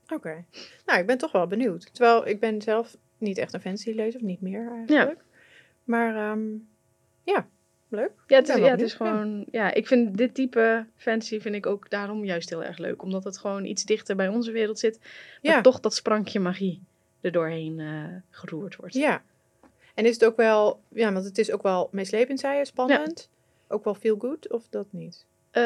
Oké. 0.05 0.15
Okay. 0.15 0.45
Nou, 0.87 1.01
ik 1.01 1.07
ben 1.07 1.19
toch 1.19 1.33
wel 1.33 1.47
benieuwd. 1.47 1.95
Terwijl 1.95 2.27
ik 2.27 2.41
ben 2.41 2.63
zelf 2.63 2.97
niet 3.19 3.39
echt 3.39 3.53
een 3.53 3.61
fancy 3.61 3.93
lezer, 3.93 4.21
of 4.21 4.27
niet 4.27 4.41
meer 4.41 4.73
eigenlijk. 4.73 5.19
Ja. 5.19 5.25
Maar 5.85 6.31
um, 6.31 6.69
ja, 7.23 7.47
leuk. 7.89 8.13
Ja, 8.27 8.37
het 8.37 8.49
is, 8.49 8.57
ja, 8.57 8.71
het 8.71 8.81
is 8.81 8.95
gewoon... 8.95 9.39
Ja. 9.39 9.45
ja. 9.51 9.75
ik 9.75 9.87
vind 9.87 10.17
dit 10.17 10.35
type 10.35 10.87
fantasy 10.97 11.41
vind 11.41 11.55
ik 11.55 11.67
ook 11.67 11.91
daarom 11.91 12.25
juist 12.25 12.49
heel 12.49 12.65
erg 12.65 12.79
leuk. 12.79 13.03
Omdat 13.03 13.25
het 13.25 13.39
gewoon 13.39 13.65
iets 13.65 13.85
dichter 13.85 14.17
bij 14.17 14.29
onze 14.29 14.53
wereld 14.53 14.79
zit. 14.79 14.99
Maar 15.43 15.53
ja. 15.53 15.61
toch 15.61 15.81
dat 15.81 15.95
sprankje 15.95 16.41
magie 16.41 16.83
er 17.21 17.33
doorheen 17.33 17.79
uh, 17.79 18.05
geroerd 18.31 18.77
wordt. 18.77 18.95
Ja. 18.95 19.23
En 19.95 20.05
is 20.05 20.13
het 20.13 20.25
ook 20.25 20.37
wel... 20.37 20.81
Ja, 20.89 21.13
want 21.13 21.25
het 21.25 21.39
is 21.39 21.51
ook 21.51 21.63
wel 21.63 21.89
meeslepend, 21.93 22.41
zei 22.41 22.59
je, 22.59 22.65
spannend. 22.65 23.31
Ook 23.69 23.85
wel 23.85 23.95
feel 23.95 24.17
good, 24.19 24.53
of 24.53 24.69
dat 24.69 24.87
niet? 24.91 25.25
Uh, 25.53 25.63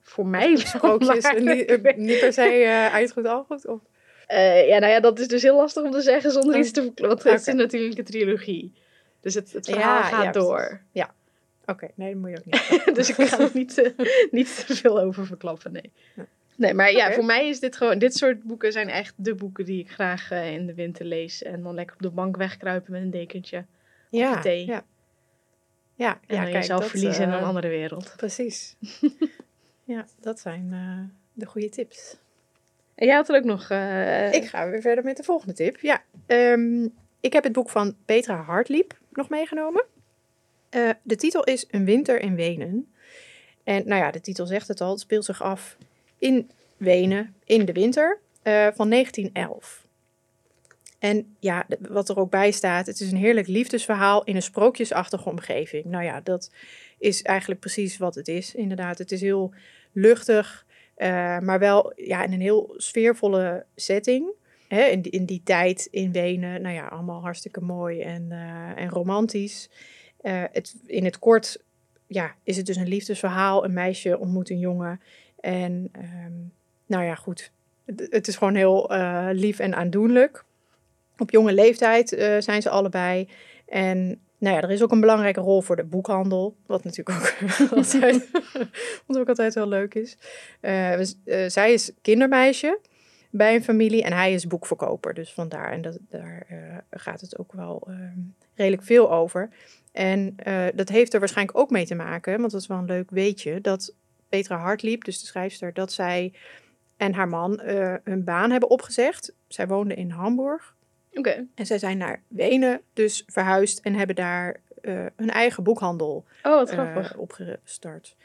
voor 0.00 0.26
mij 0.26 0.56
sprookjes 0.56 1.32
niet, 1.38 1.96
niet 1.96 2.20
per 2.20 2.32
se 2.32 2.62
uh, 2.62 2.94
uitgoed 2.94 3.26
al 3.26 3.44
goed 3.44 3.66
of 3.66 3.80
uh, 4.28 4.68
ja 4.68 4.78
nou 4.78 4.92
ja 4.92 5.00
dat 5.00 5.18
is 5.18 5.28
dus 5.28 5.42
heel 5.42 5.56
lastig 5.56 5.82
om 5.82 5.90
te 5.90 6.00
zeggen 6.00 6.30
zonder 6.30 6.54
oh. 6.54 6.60
iets 6.60 6.70
te 6.70 6.82
verklappen 6.82 7.26
want 7.26 7.46
het 7.46 7.48
is 7.48 7.54
natuurlijk 7.54 7.98
een 7.98 8.04
trilogie 8.04 8.72
dus 9.20 9.34
het, 9.34 9.52
het 9.52 9.66
verhaal 9.66 9.98
ja, 9.98 10.02
gaat 10.02 10.24
ja, 10.24 10.32
door 10.32 10.80
ja 10.92 11.14
oké 11.60 11.70
okay. 11.70 11.90
nee 11.94 12.12
dat 12.12 12.20
moet 12.20 12.30
je 12.30 12.38
ook 12.38 12.44
niet 12.44 12.94
dus 12.96 13.08
ik 13.08 13.26
ga 13.26 13.38
er 13.38 13.50
niet, 13.52 13.78
uh, 13.78 14.06
niet 14.30 14.66
te 14.66 14.76
veel 14.76 15.00
over 15.00 15.26
verklappen 15.26 15.72
nee 15.72 15.92
nee 16.56 16.74
maar 16.74 16.92
ja 16.92 17.04
okay. 17.04 17.14
voor 17.14 17.24
mij 17.24 17.48
is 17.48 17.60
dit 17.60 17.76
gewoon 17.76 17.98
dit 17.98 18.14
soort 18.14 18.42
boeken 18.42 18.72
zijn 18.72 18.88
echt 18.88 19.14
de 19.16 19.34
boeken 19.34 19.64
die 19.64 19.80
ik 19.80 19.90
graag 19.90 20.32
uh, 20.32 20.52
in 20.52 20.66
de 20.66 20.74
winter 20.74 21.04
lees 21.04 21.42
en 21.42 21.62
dan 21.62 21.74
lekker 21.74 21.96
op 21.96 22.02
de 22.02 22.10
bank 22.10 22.36
wegkruipen 22.36 22.92
met 22.92 23.02
een 23.02 23.10
dekentje 23.10 23.64
ja, 24.10 24.40
thee 24.40 24.66
ja 24.66 24.84
ja, 25.94 26.20
en 26.26 26.36
ja, 26.36 26.42
kijk, 26.42 26.54
jezelf 26.54 26.80
dat, 26.80 26.90
verliezen 26.90 27.22
in 27.22 27.30
een 27.30 27.42
andere 27.42 27.68
wereld. 27.68 28.14
Precies. 28.16 28.76
ja, 29.84 30.06
dat 30.20 30.40
zijn 30.40 30.70
de 31.32 31.46
goede 31.46 31.68
tips. 31.68 32.16
En 32.98 33.06
jij 33.06 33.16
had 33.16 33.28
er 33.28 33.36
ook 33.36 33.44
nog... 33.44 33.70
Uh... 33.70 34.32
Ik 34.32 34.44
ga 34.44 34.70
weer 34.70 34.80
verder 34.80 35.04
met 35.04 35.16
de 35.16 35.22
volgende 35.22 35.54
tip. 35.54 35.78
Ja, 35.80 36.02
um, 36.26 36.94
ik 37.20 37.32
heb 37.32 37.44
het 37.44 37.52
boek 37.52 37.70
van 37.70 37.96
Petra 38.04 38.36
Hartliep 38.36 38.98
nog 39.10 39.28
meegenomen. 39.28 39.84
Uh, 40.70 40.90
de 41.02 41.16
titel 41.16 41.44
is 41.44 41.66
Een 41.70 41.84
winter 41.84 42.20
in 42.20 42.34
Wenen. 42.34 42.92
En 43.64 43.88
nou 43.88 44.02
ja, 44.02 44.10
de 44.10 44.20
titel 44.20 44.46
zegt 44.46 44.68
het 44.68 44.80
al. 44.80 44.90
Het 44.90 45.00
speelt 45.00 45.24
zich 45.24 45.42
af 45.42 45.76
in 46.18 46.50
Wenen 46.76 47.34
in 47.44 47.64
de 47.64 47.72
winter 47.72 48.18
van 48.74 48.90
1911. 48.90 49.86
En 50.98 51.36
ja, 51.38 51.66
wat 51.88 52.08
er 52.08 52.18
ook 52.18 52.30
bij 52.30 52.50
staat, 52.50 52.86
het 52.86 53.00
is 53.00 53.10
een 53.10 53.18
heerlijk 53.18 53.46
liefdesverhaal 53.46 54.24
in 54.24 54.36
een 54.36 54.42
sprookjesachtige 54.42 55.28
omgeving. 55.28 55.84
Nou 55.84 56.04
ja, 56.04 56.20
dat 56.20 56.50
is 56.98 57.22
eigenlijk 57.22 57.60
precies 57.60 57.98
wat 57.98 58.14
het 58.14 58.28
is, 58.28 58.54
inderdaad. 58.54 58.98
Het 58.98 59.12
is 59.12 59.20
heel 59.20 59.54
luchtig, 59.92 60.66
uh, 60.98 61.38
maar 61.38 61.58
wel 61.58 61.92
ja, 61.96 62.24
in 62.24 62.32
een 62.32 62.40
heel 62.40 62.74
sfeervolle 62.76 63.64
setting. 63.74 64.30
Hè, 64.68 64.82
in, 64.84 65.02
die, 65.02 65.12
in 65.12 65.24
die 65.24 65.40
tijd 65.44 65.88
in 65.90 66.12
Wenen, 66.12 66.62
nou 66.62 66.74
ja, 66.74 66.86
allemaal 66.86 67.20
hartstikke 67.20 67.60
mooi 67.60 68.00
en, 68.00 68.26
uh, 68.30 68.78
en 68.78 68.88
romantisch. 68.88 69.70
Uh, 70.22 70.42
het, 70.52 70.74
in 70.86 71.04
het 71.04 71.18
kort 71.18 71.62
ja, 72.06 72.34
is 72.42 72.56
het 72.56 72.66
dus 72.66 72.76
een 72.76 72.88
liefdesverhaal. 72.88 73.64
Een 73.64 73.72
meisje 73.72 74.18
ontmoet 74.18 74.50
een 74.50 74.58
jongen. 74.58 75.00
En 75.40 75.90
um, 75.96 76.52
nou 76.86 77.04
ja, 77.04 77.14
goed. 77.14 77.52
Het, 77.84 78.06
het 78.10 78.28
is 78.28 78.36
gewoon 78.36 78.54
heel 78.54 78.90
lief 79.32 79.58
en 79.58 79.74
aandoenlijk. 79.74 80.44
Op 81.18 81.30
jonge 81.30 81.52
leeftijd 81.52 82.08
zijn 82.38 82.62
ze 82.62 82.70
allebei. 82.70 83.28
En 83.66 84.20
nou 84.38 84.56
ja, 84.56 84.62
er 84.62 84.70
is 84.70 84.82
ook 84.82 84.90
een 84.92 85.00
belangrijke 85.00 85.40
rol 85.40 85.62
voor 85.62 85.76
de 85.76 85.84
boekhandel. 85.84 86.56
Wat 86.66 86.84
natuurlijk 86.84 87.18
ook, 87.18 87.34
altijd, 87.76 88.28
ook 89.06 89.28
altijd 89.28 89.54
wel 89.54 89.68
leuk 89.68 89.94
is. 89.94 90.16
Uh, 90.60 91.00
uh, 91.00 91.04
zij 91.46 91.72
is 91.72 91.92
kindermeisje 92.02 92.78
bij 93.30 93.54
een 93.54 93.64
familie 93.64 94.02
en 94.02 94.12
hij 94.12 94.32
is 94.32 94.46
boekverkoper. 94.46 95.14
Dus 95.14 95.32
vandaar. 95.32 95.72
En 95.72 95.82
dat, 95.82 95.98
daar 96.08 96.46
gaat 96.90 97.20
het 97.20 97.38
ook 97.38 97.52
wel 97.52 97.82
ehm, 97.86 98.18
redelijk 98.54 98.82
veel 98.82 99.12
over. 99.12 99.48
En 99.92 100.36
dat 100.74 100.88
heeft 100.88 101.14
er 101.14 101.18
waarschijnlijk 101.18 101.58
ook 101.58 101.70
mee 101.70 101.86
te 101.86 101.94
maken, 101.94 102.38
want 102.38 102.52
dat 102.52 102.60
is 102.60 102.66
wel 102.66 102.78
een 102.78 102.84
leuk 102.84 103.10
weetje, 103.10 103.60
dat 103.60 103.94
Petra 104.28 104.56
Hartliep, 104.56 105.04
dus 105.04 105.20
de 105.20 105.26
schrijfster, 105.26 105.72
dat 105.72 105.92
zij 105.92 106.32
en 106.96 107.14
haar 107.14 107.28
man 107.28 107.60
hun 108.04 108.24
baan 108.24 108.50
hebben 108.50 108.70
opgezegd. 108.70 109.34
Zij 109.48 109.66
woonde 109.66 109.94
in 109.94 110.10
Hamburg. 110.10 110.76
Okay. 111.18 111.46
En 111.54 111.66
zij 111.66 111.78
zijn 111.78 111.98
naar 111.98 112.22
Wenen 112.28 112.80
dus 112.92 113.24
verhuisd 113.26 113.80
en 113.80 113.94
hebben 113.94 114.16
daar 114.16 114.60
uh, 114.82 115.06
hun 115.16 115.30
eigen 115.30 115.62
boekhandel 115.62 116.24
oh, 116.42 116.54
wat 116.54 116.70
grappig. 116.70 117.14
Uh, 117.14 117.20
opgestart. 117.20 118.16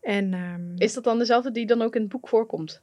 En, 0.00 0.34
um, 0.34 0.74
Is 0.76 0.94
dat 0.94 1.04
dan 1.04 1.18
dezelfde 1.18 1.50
die 1.50 1.66
dan 1.66 1.82
ook 1.82 1.94
in 1.94 2.00
het 2.00 2.10
boek 2.10 2.28
voorkomt? 2.28 2.80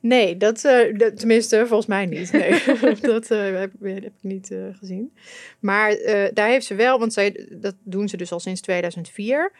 Nee, 0.00 0.36
dat, 0.36 0.64
uh, 0.64 0.98
dat 0.98 1.18
tenminste 1.18 1.66
volgens 1.66 1.86
mij 1.86 2.06
niet. 2.06 2.32
Nee, 2.32 2.62
dat 3.00 3.28
heb, 3.28 3.72
heb, 3.80 4.02
ik 4.04 4.12
niet 4.20 4.54
gezien. 4.78 5.12
Maar 5.58 5.96
daar 6.34 6.48
heeft 6.48 6.66
ze 6.66 6.74
wel, 6.74 6.98
want 6.98 7.12
zij, 7.12 7.48
dat 7.50 7.74
doen 7.82 8.08
ze 8.08 8.16
dus 8.16 8.32
al 8.32 8.40
sinds 8.40 8.60
2004. 8.60 9.52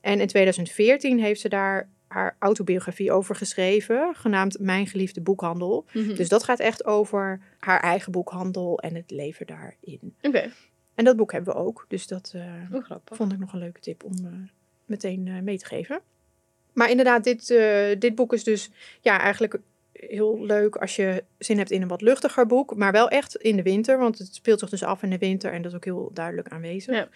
En 0.00 0.20
in 0.20 0.26
2014 0.26 1.20
heeft 1.20 1.40
ze 1.40 1.48
daar 1.48 1.88
haar 2.08 2.36
autobiografie 2.38 3.12
over 3.12 3.36
geschreven, 3.36 4.14
genaamd 4.14 4.58
Mijn 4.58 4.86
geliefde 4.86 5.20
boekhandel. 5.20 5.84
Mm 5.92 6.04
-hmm. 6.04 6.14
Dus 6.14 6.28
dat 6.28 6.44
gaat 6.44 6.60
echt 6.60 6.84
over 6.84 7.40
haar 7.58 7.80
eigen 7.80 8.12
boekhandel 8.12 8.78
en 8.78 8.94
het 8.94 9.10
leven 9.10 9.46
daarin. 9.46 10.14
Oké. 10.16 10.28
Okay. 10.28 10.52
En 10.94 11.04
dat 11.04 11.16
boek 11.16 11.32
hebben 11.32 11.54
we 11.54 11.60
ook, 11.60 11.84
dus 11.88 12.06
dat 12.06 12.32
uh, 12.36 12.42
oh, 12.72 12.90
vond 13.04 13.32
ik 13.32 13.38
nog 13.38 13.52
een 13.52 13.58
leuke 13.58 13.80
tip 13.80 14.04
om 14.04 14.14
uh, 14.24 14.30
meteen 14.84 15.26
uh, 15.26 15.40
mee 15.40 15.58
te 15.58 15.66
geven. 15.66 16.00
Maar 16.72 16.90
inderdaad, 16.90 17.24
dit, 17.24 17.46
dit 18.00 18.14
boek 18.14 18.32
is 18.32 18.44
dus 18.44 18.70
ja, 19.00 19.20
eigenlijk 19.20 19.58
heel 19.92 20.44
leuk 20.44 20.76
als 20.76 20.96
je 20.96 21.24
zin 21.38 21.58
hebt 21.58 21.70
in 21.70 21.82
een 21.82 21.88
wat 21.88 22.02
luchtiger 22.02 22.46
boek, 22.46 22.76
maar 22.76 22.92
wel 22.92 23.08
echt 23.08 23.36
in 23.36 23.56
de 23.56 23.62
winter, 23.62 23.98
want 23.98 24.18
het 24.18 24.34
speelt 24.34 24.58
zich 24.58 24.70
dus 24.70 24.82
af 24.82 25.02
in 25.02 25.10
de 25.10 25.18
winter 25.18 25.52
en 25.52 25.62
dat 25.62 25.70
is 25.70 25.76
ook 25.76 25.84
heel 25.84 26.10
duidelijk 26.12 26.48
aanwezig. 26.48 26.94
Ja. 26.94 27.08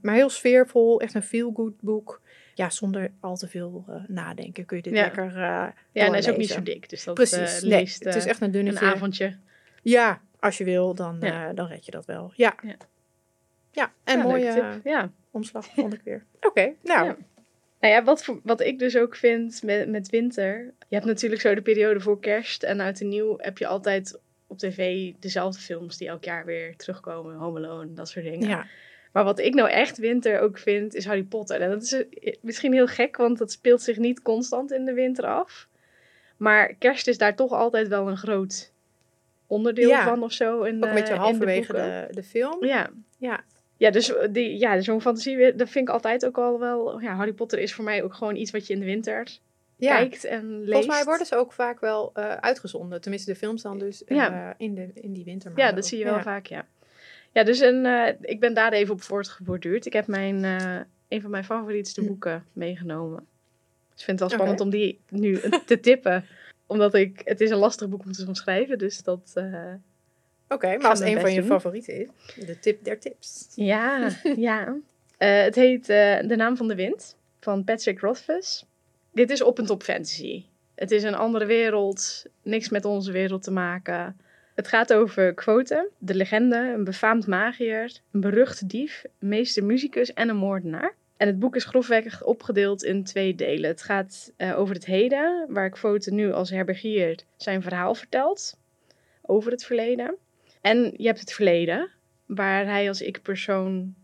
Maar 0.00 0.14
heel 0.14 0.28
sfeervol, 0.28 1.00
echt 1.00 1.14
een 1.14 1.22
feel-good 1.22 1.80
boek. 1.80 2.20
Ja, 2.60 2.70
zonder 2.70 3.10
al 3.20 3.36
te 3.36 3.48
veel 3.48 3.84
uh, 3.88 3.94
nadenken 4.08 4.64
kun 4.64 4.76
je 4.76 4.82
dit 4.82 4.92
Ja. 4.94 5.02
lekker 5.02 5.26
uh, 5.26 5.32
Ja, 5.32 5.72
en 5.92 6.10
hij 6.10 6.18
is 6.18 6.28
ook 6.28 6.36
niet 6.36 6.50
zo 6.50 6.62
dik. 6.62 6.88
Dus 6.88 7.04
dat 7.04 7.14
Precies, 7.14 7.56
eh, 7.56 7.60
nee, 7.62 7.70
leest 7.70 8.04
het 8.04 8.14
is 8.14 8.24
eh, 8.24 8.30
echt 8.30 8.40
een 8.40 8.46
een 8.46 8.52
dunnetje. 8.52 8.84
avondje. 8.86 9.36
Ja, 9.82 10.20
als 10.38 10.58
je 10.58 10.64
wil, 10.64 10.94
dan, 10.94 11.16
Ja. 11.20 11.48
eh, 11.48 11.54
dan 11.54 11.66
red 11.66 11.84
je 11.84 11.90
dat 11.90 12.04
wel. 12.06 12.32
Ja, 12.34 12.54
Ja. 12.62 12.76
ja. 13.70 13.92
en 14.04 14.18
mooie 14.20 14.46
eh. 14.48 14.74
Ja. 14.84 15.10
omslag 15.30 15.66
vond 15.66 15.92
ik 15.94 16.00
weer. 16.04 16.24
Oké, 16.48 16.72
nou. 16.82 17.06
Ja. 17.06 17.16
Nou 17.80 17.94
ja, 17.94 18.04
wat, 18.04 18.24
voor- 18.24 18.40
wat 18.42 18.60
ik 18.60 18.78
dus 18.78 18.96
ook 18.96 19.16
vind 19.16 19.62
met, 19.62 19.88
met 19.88 20.10
winter. 20.10 20.74
Je 20.88 20.94
hebt 20.94 21.06
natuurlijk 21.06 21.40
zo 21.40 21.54
de 21.54 21.62
periode 21.62 22.00
voor 22.00 22.20
kerst. 22.20 22.62
En 22.62 22.80
uit 22.80 23.00
en 23.00 23.08
nieuw 23.08 23.34
heb 23.38 23.58
je 23.58 23.66
altijd 23.66 24.20
op 24.46 24.58
tv 24.58 25.12
dezelfde 25.20 25.60
films 25.60 25.96
die 25.96 26.08
elk 26.08 26.24
jaar 26.24 26.44
weer 26.44 26.76
terugkomen. 26.76 27.34
Home 27.34 27.58
Alone, 27.58 27.92
dat 27.92 28.08
soort 28.08 28.24
dingen. 28.24 28.48
Ja. 28.48 28.66
Maar 29.12 29.24
wat 29.24 29.38
ik 29.38 29.54
nou 29.54 29.68
echt 29.70 29.98
winter 29.98 30.40
ook 30.40 30.58
vind, 30.58 30.94
is 30.94 31.04
Harry 31.06 31.22
Potter. 31.22 31.60
En 31.60 31.70
dat 31.70 31.82
is 31.82 31.92
eh, 31.92 32.34
misschien 32.40 32.72
heel 32.72 32.86
gek, 32.86 33.16
want 33.16 33.38
dat 33.38 33.52
speelt 33.52 33.82
zich 33.82 33.96
niet 33.98 34.22
constant 34.22 34.72
in 34.72 34.84
de 34.84 34.92
winter 34.92 35.24
af. 35.24 35.68
Maar 36.36 36.74
kerst 36.74 37.06
is 37.08 37.18
daar 37.18 37.34
toch 37.36 37.52
altijd 37.52 37.88
wel 37.88 38.08
een 38.08 38.16
groot 38.16 38.72
onderdeel 39.46 39.88
Ja. 39.88 40.04
van 40.04 40.22
of 40.22 40.32
zo. 40.32 40.62
In, 40.62 40.76
Ook 40.76 40.88
een 40.88 40.94
beetje 40.94 41.14
eh, 41.14 41.20
halverwege 41.20 41.72
boeken. 41.72 42.06
de, 42.08 42.14
de 42.14 42.22
film. 42.22 42.64
Ja. 42.66 42.90
Ja. 43.18 43.40
Ja, 43.76 43.90
dus 43.90 44.12
die, 44.30 44.58
ja, 44.58 44.80
zo'n 44.80 45.00
fantasie, 45.00 45.54
dat 45.54 45.68
vind 45.68 45.88
ik 45.88 45.94
altijd 45.94 46.26
ook 46.26 46.38
al 46.38 46.58
wel... 46.58 47.00
Ja, 47.00 47.14
Harry 47.14 47.32
Potter 47.32 47.58
is 47.58 47.74
voor 47.74 47.84
mij 47.84 48.02
ook 48.02 48.14
gewoon 48.14 48.36
iets 48.36 48.50
wat 48.50 48.66
je 48.66 48.72
in 48.72 48.80
de 48.80 48.86
winter 48.86 49.28
Ja. 49.76 49.96
kijkt 49.96 50.24
en 50.24 50.58
leest. 50.58 50.70
Volgens 50.72 50.94
mij 50.96 51.04
worden 51.04 51.26
ze 51.26 51.36
ook 51.36 51.52
vaak 51.52 51.80
wel 51.80 52.10
eh, 52.14 52.34
uitgezonden. 52.34 53.00
Tenminste, 53.00 53.30
de 53.32 53.38
films 53.38 53.62
dan 53.62 53.78
dus 53.78 54.04
eh, 54.04 54.16
Ja. 54.16 54.54
in, 54.58 54.74
de, 54.74 54.90
in 54.94 55.12
die 55.12 55.24
wintermaanden. 55.24 55.64
Ja, 55.66 55.70
dat 55.70 55.82
ook. 55.84 55.88
zie 55.88 55.98
je 55.98 56.04
wel 56.04 56.20
vaak, 56.20 56.46
ja. 56.46 56.66
Ja, 57.32 57.42
dus 57.44 57.60
een, 57.60 57.86
eh, 57.86 58.14
ik 58.20 58.40
ben 58.40 58.54
daar 58.54 58.72
even 58.72 58.94
op 58.94 59.02
voortgeborduurd. 59.02 59.86
Ik 59.86 59.92
heb 59.92 60.06
mijn, 60.06 60.44
eh, 60.44 60.80
een 61.08 61.20
van 61.20 61.30
mijn 61.30 61.44
favorietste 61.44 62.00
Hm. 62.00 62.06
boeken 62.06 62.44
meegenomen. 62.52 63.26
Dus 63.90 63.98
ik 63.98 64.04
vind 64.04 64.20
het 64.20 64.28
wel 64.28 64.38
spannend 64.38 64.60
om 64.60 64.70
die 64.70 65.00
nu 65.08 65.40
te 65.66 65.80
tippen. 65.80 66.24
Omdat 66.66 66.94
ik, 66.94 67.20
het 67.24 67.40
is 67.40 67.50
een 67.50 67.56
lastig 67.56 67.88
boek 67.88 68.04
om 68.04 68.12
te 68.12 68.24
omschrijven, 68.26 68.78
dus 68.78 69.02
dat... 69.02 69.30
eh, 69.34 69.72
Oké, 70.48 70.76
maar 70.76 70.90
als 70.90 71.00
een 71.00 71.20
van 71.20 71.32
je 71.32 71.40
doen. 71.40 71.48
favorieten 71.48 71.94
is, 72.00 72.08
de 72.46 72.58
tip 72.58 72.84
der 72.84 72.98
tips. 73.00 73.48
Ja, 73.54 74.08
ja. 74.36 74.76
Het 75.18 75.54
heet 75.54 75.86
De 75.86 76.34
Naam 76.36 76.56
van 76.56 76.68
de 76.68 76.74
Wind 76.74 77.16
van 77.40 77.64
Patrick 77.64 78.00
Rothfuss. 78.00 78.66
Dit 79.12 79.30
is 79.30 79.42
op 79.42 79.58
en 79.58 79.66
top 79.66 79.82
fantasy. 79.82 80.44
Het 80.74 80.90
is 80.90 81.02
een 81.02 81.14
andere 81.14 81.44
wereld, 81.44 82.24
niks 82.42 82.68
met 82.68 82.84
onze 82.84 83.12
wereld 83.12 83.42
te 83.42 83.50
maken. 83.50 84.20
Het 84.54 84.68
gaat 84.68 84.92
over 84.92 85.34
Quote, 85.34 85.90
de 85.98 86.14
legende, 86.14 86.56
een 86.56 86.84
befaamd 86.84 87.26
magier, 87.26 88.00
een 88.10 88.20
berucht 88.20 88.68
dief, 88.68 89.04
meester 89.18 89.64
muzikus 89.64 90.12
en 90.12 90.28
een 90.28 90.36
moordenaar. 90.36 90.94
En 91.16 91.26
het 91.26 91.38
boek 91.38 91.56
is 91.56 91.64
grofweg 91.64 92.24
opgedeeld 92.24 92.82
in 92.82 93.04
twee 93.04 93.34
delen. 93.34 93.70
Het 93.70 93.82
gaat 93.82 94.32
eh, 94.36 94.58
over 94.58 94.74
het 94.74 94.84
heden, 94.84 95.46
waar 95.48 95.70
Quote 95.70 96.14
nu 96.14 96.32
als 96.32 96.50
herbergier 96.50 97.18
zijn 97.36 97.62
verhaal 97.62 97.94
vertelt 97.94 98.58
over 99.22 99.50
het 99.50 99.64
verleden. 99.64 100.14
En 100.60 100.94
je 100.96 101.06
hebt 101.06 101.20
het 101.20 101.32
verleden, 101.32 101.90
waar 102.26 102.64
hij 102.66 102.88
als 102.88 103.00
ik-persoon 103.00 103.94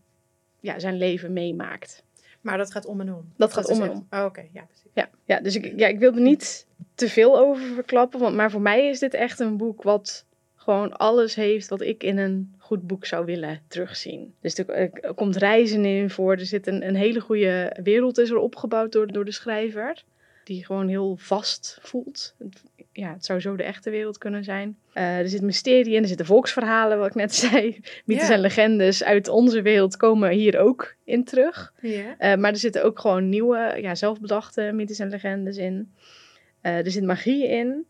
ja, 0.59 0.79
zijn 0.79 0.97
leven 0.97 1.33
meemaakt. 1.33 2.03
Maar 2.41 2.57
dat 2.57 2.71
gaat 2.71 2.85
om 2.85 3.01
en 3.01 3.13
om. 3.13 3.33
Dat 3.37 3.53
gaat 3.53 3.69
om 3.69 3.81
en 3.81 3.89
om. 3.89 4.07
Oh, 4.09 4.25
Oké, 4.25 4.47
ja, 4.51 4.63
precies. 4.63 4.91
Ja, 4.93 5.09
ja 5.25 5.39
dus 5.39 5.55
ik, 5.55 5.73
ja, 5.79 5.87
ik 5.87 5.99
wilde 5.99 6.19
niet 6.19 6.65
te 6.95 7.09
veel 7.09 7.39
over 7.39 7.73
verklappen, 7.73 8.19
want, 8.19 8.35
maar 8.35 8.51
voor 8.51 8.61
mij 8.61 8.87
is 8.87 8.99
dit 8.99 9.13
echt 9.13 9.39
een 9.39 9.57
boek 9.57 9.83
wat 9.83 10.25
gewoon 10.67 10.97
alles 10.97 11.35
heeft 11.35 11.69
wat 11.69 11.81
ik 11.81 12.03
in 12.03 12.17
een 12.17 12.53
goed 12.57 12.87
boek 12.87 13.05
zou 13.05 13.25
willen 13.25 13.61
terugzien. 13.67 14.33
Dus 14.41 14.57
er, 14.57 14.89
komt 15.15 15.35
reizen 15.35 15.85
in 15.85 16.09
voor, 16.09 16.31
er 16.31 16.45
zit 16.45 16.67
een, 16.67 16.87
een 16.87 16.95
hele 16.95 17.19
goede 17.19 17.77
wereld 17.83 18.17
is 18.17 18.29
er 18.29 18.37
opgebouwd 18.37 18.91
door, 18.91 19.07
door 19.11 19.25
de 19.25 19.31
schrijver, 19.31 20.03
die 20.43 20.65
gewoon 20.65 20.87
heel 20.87 21.15
vast 21.19 21.77
voelt. 21.81 22.35
Ja, 22.91 23.13
het 23.13 23.25
zou 23.25 23.39
zo 23.39 23.55
de 23.55 23.63
echte 23.63 23.89
wereld 23.89 24.17
kunnen 24.17 24.43
zijn. 24.43 24.77
Eh, 24.93 25.17
er 25.17 25.29
zit 25.29 25.41
mysterie 25.41 25.93
in, 25.93 26.01
er 26.01 26.07
zitten 26.07 26.25
volksverhalen, 26.25 26.97
wat 26.97 27.07
ik 27.07 27.15
net 27.15 27.35
zei. 27.45 27.79
Mythes 28.05 28.27
Ja. 28.27 28.33
en 28.33 28.39
legendes 28.39 29.03
uit 29.03 29.27
onze 29.27 29.61
wereld 29.61 29.97
komen 29.97 30.29
hier 30.31 30.59
ook 30.59 30.95
in 31.03 31.23
terug. 31.23 31.73
Ja. 31.81 32.15
Eh, 32.17 32.35
maar 32.35 32.51
er 32.51 32.57
zitten 32.57 32.83
ook 32.83 32.99
gewoon 32.99 33.29
nieuwe, 33.29 33.77
ja, 33.81 33.95
zelfbedachte 33.95 34.71
mythes 34.73 34.99
en 34.99 35.09
legendes 35.09 35.57
in. 35.57 35.91
Eh, 36.61 36.77
er 36.77 36.91
zit 36.91 37.03
magie 37.03 37.47
in. 37.47 37.85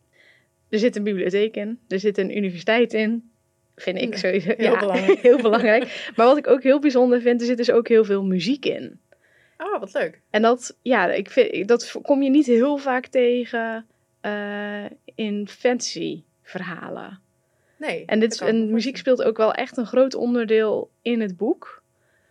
Er 0.69 0.79
zit 0.79 0.95
een 0.95 1.03
bibliotheek 1.03 1.55
in. 1.55 1.79
Er 1.87 1.99
zit 1.99 2.17
een 2.17 2.37
universiteit 2.37 2.93
in. 2.93 3.31
Vind 3.75 3.97
ik 3.97 4.17
sowieso 4.17 4.53
heel 4.57 4.71
ja, 4.71 4.79
belangrijk. 4.79 5.19
heel 5.27 5.41
belangrijk. 5.41 6.11
Maar 6.15 6.25
wat 6.25 6.37
ik 6.37 6.47
ook 6.47 6.63
heel 6.63 6.79
bijzonder 6.79 7.21
vind, 7.21 7.41
er 7.41 7.47
zit 7.47 7.57
dus 7.57 7.71
ook 7.71 7.87
heel 7.87 8.05
veel 8.05 8.23
muziek 8.23 8.65
in. 8.65 8.99
Oh, 9.57 9.79
wat 9.79 9.93
leuk. 9.93 10.21
En 10.29 10.41
dat, 10.41 10.77
ja, 10.81 11.11
ik 11.11 11.29
vind, 11.29 11.67
dat 11.67 11.95
kom 12.01 12.21
je 12.21 12.29
niet 12.29 12.45
heel 12.45 12.77
vaak 12.77 13.07
tegen 13.07 13.85
eh, 14.21 14.85
in 15.15 15.47
fantasy 15.47 16.23
verhalen. 16.41 17.19
Nee. 17.77 18.05
En, 18.05 18.19
dit, 18.19 18.41
en 18.41 18.71
muziek 18.71 18.97
speelt 18.97 19.23
ook 19.23 19.37
wel 19.37 19.53
echt 19.53 19.77
een 19.77 19.85
groot 19.85 20.15
onderdeel 20.15 20.89
in 21.01 21.21
het 21.21 21.37
boek. 21.37 21.83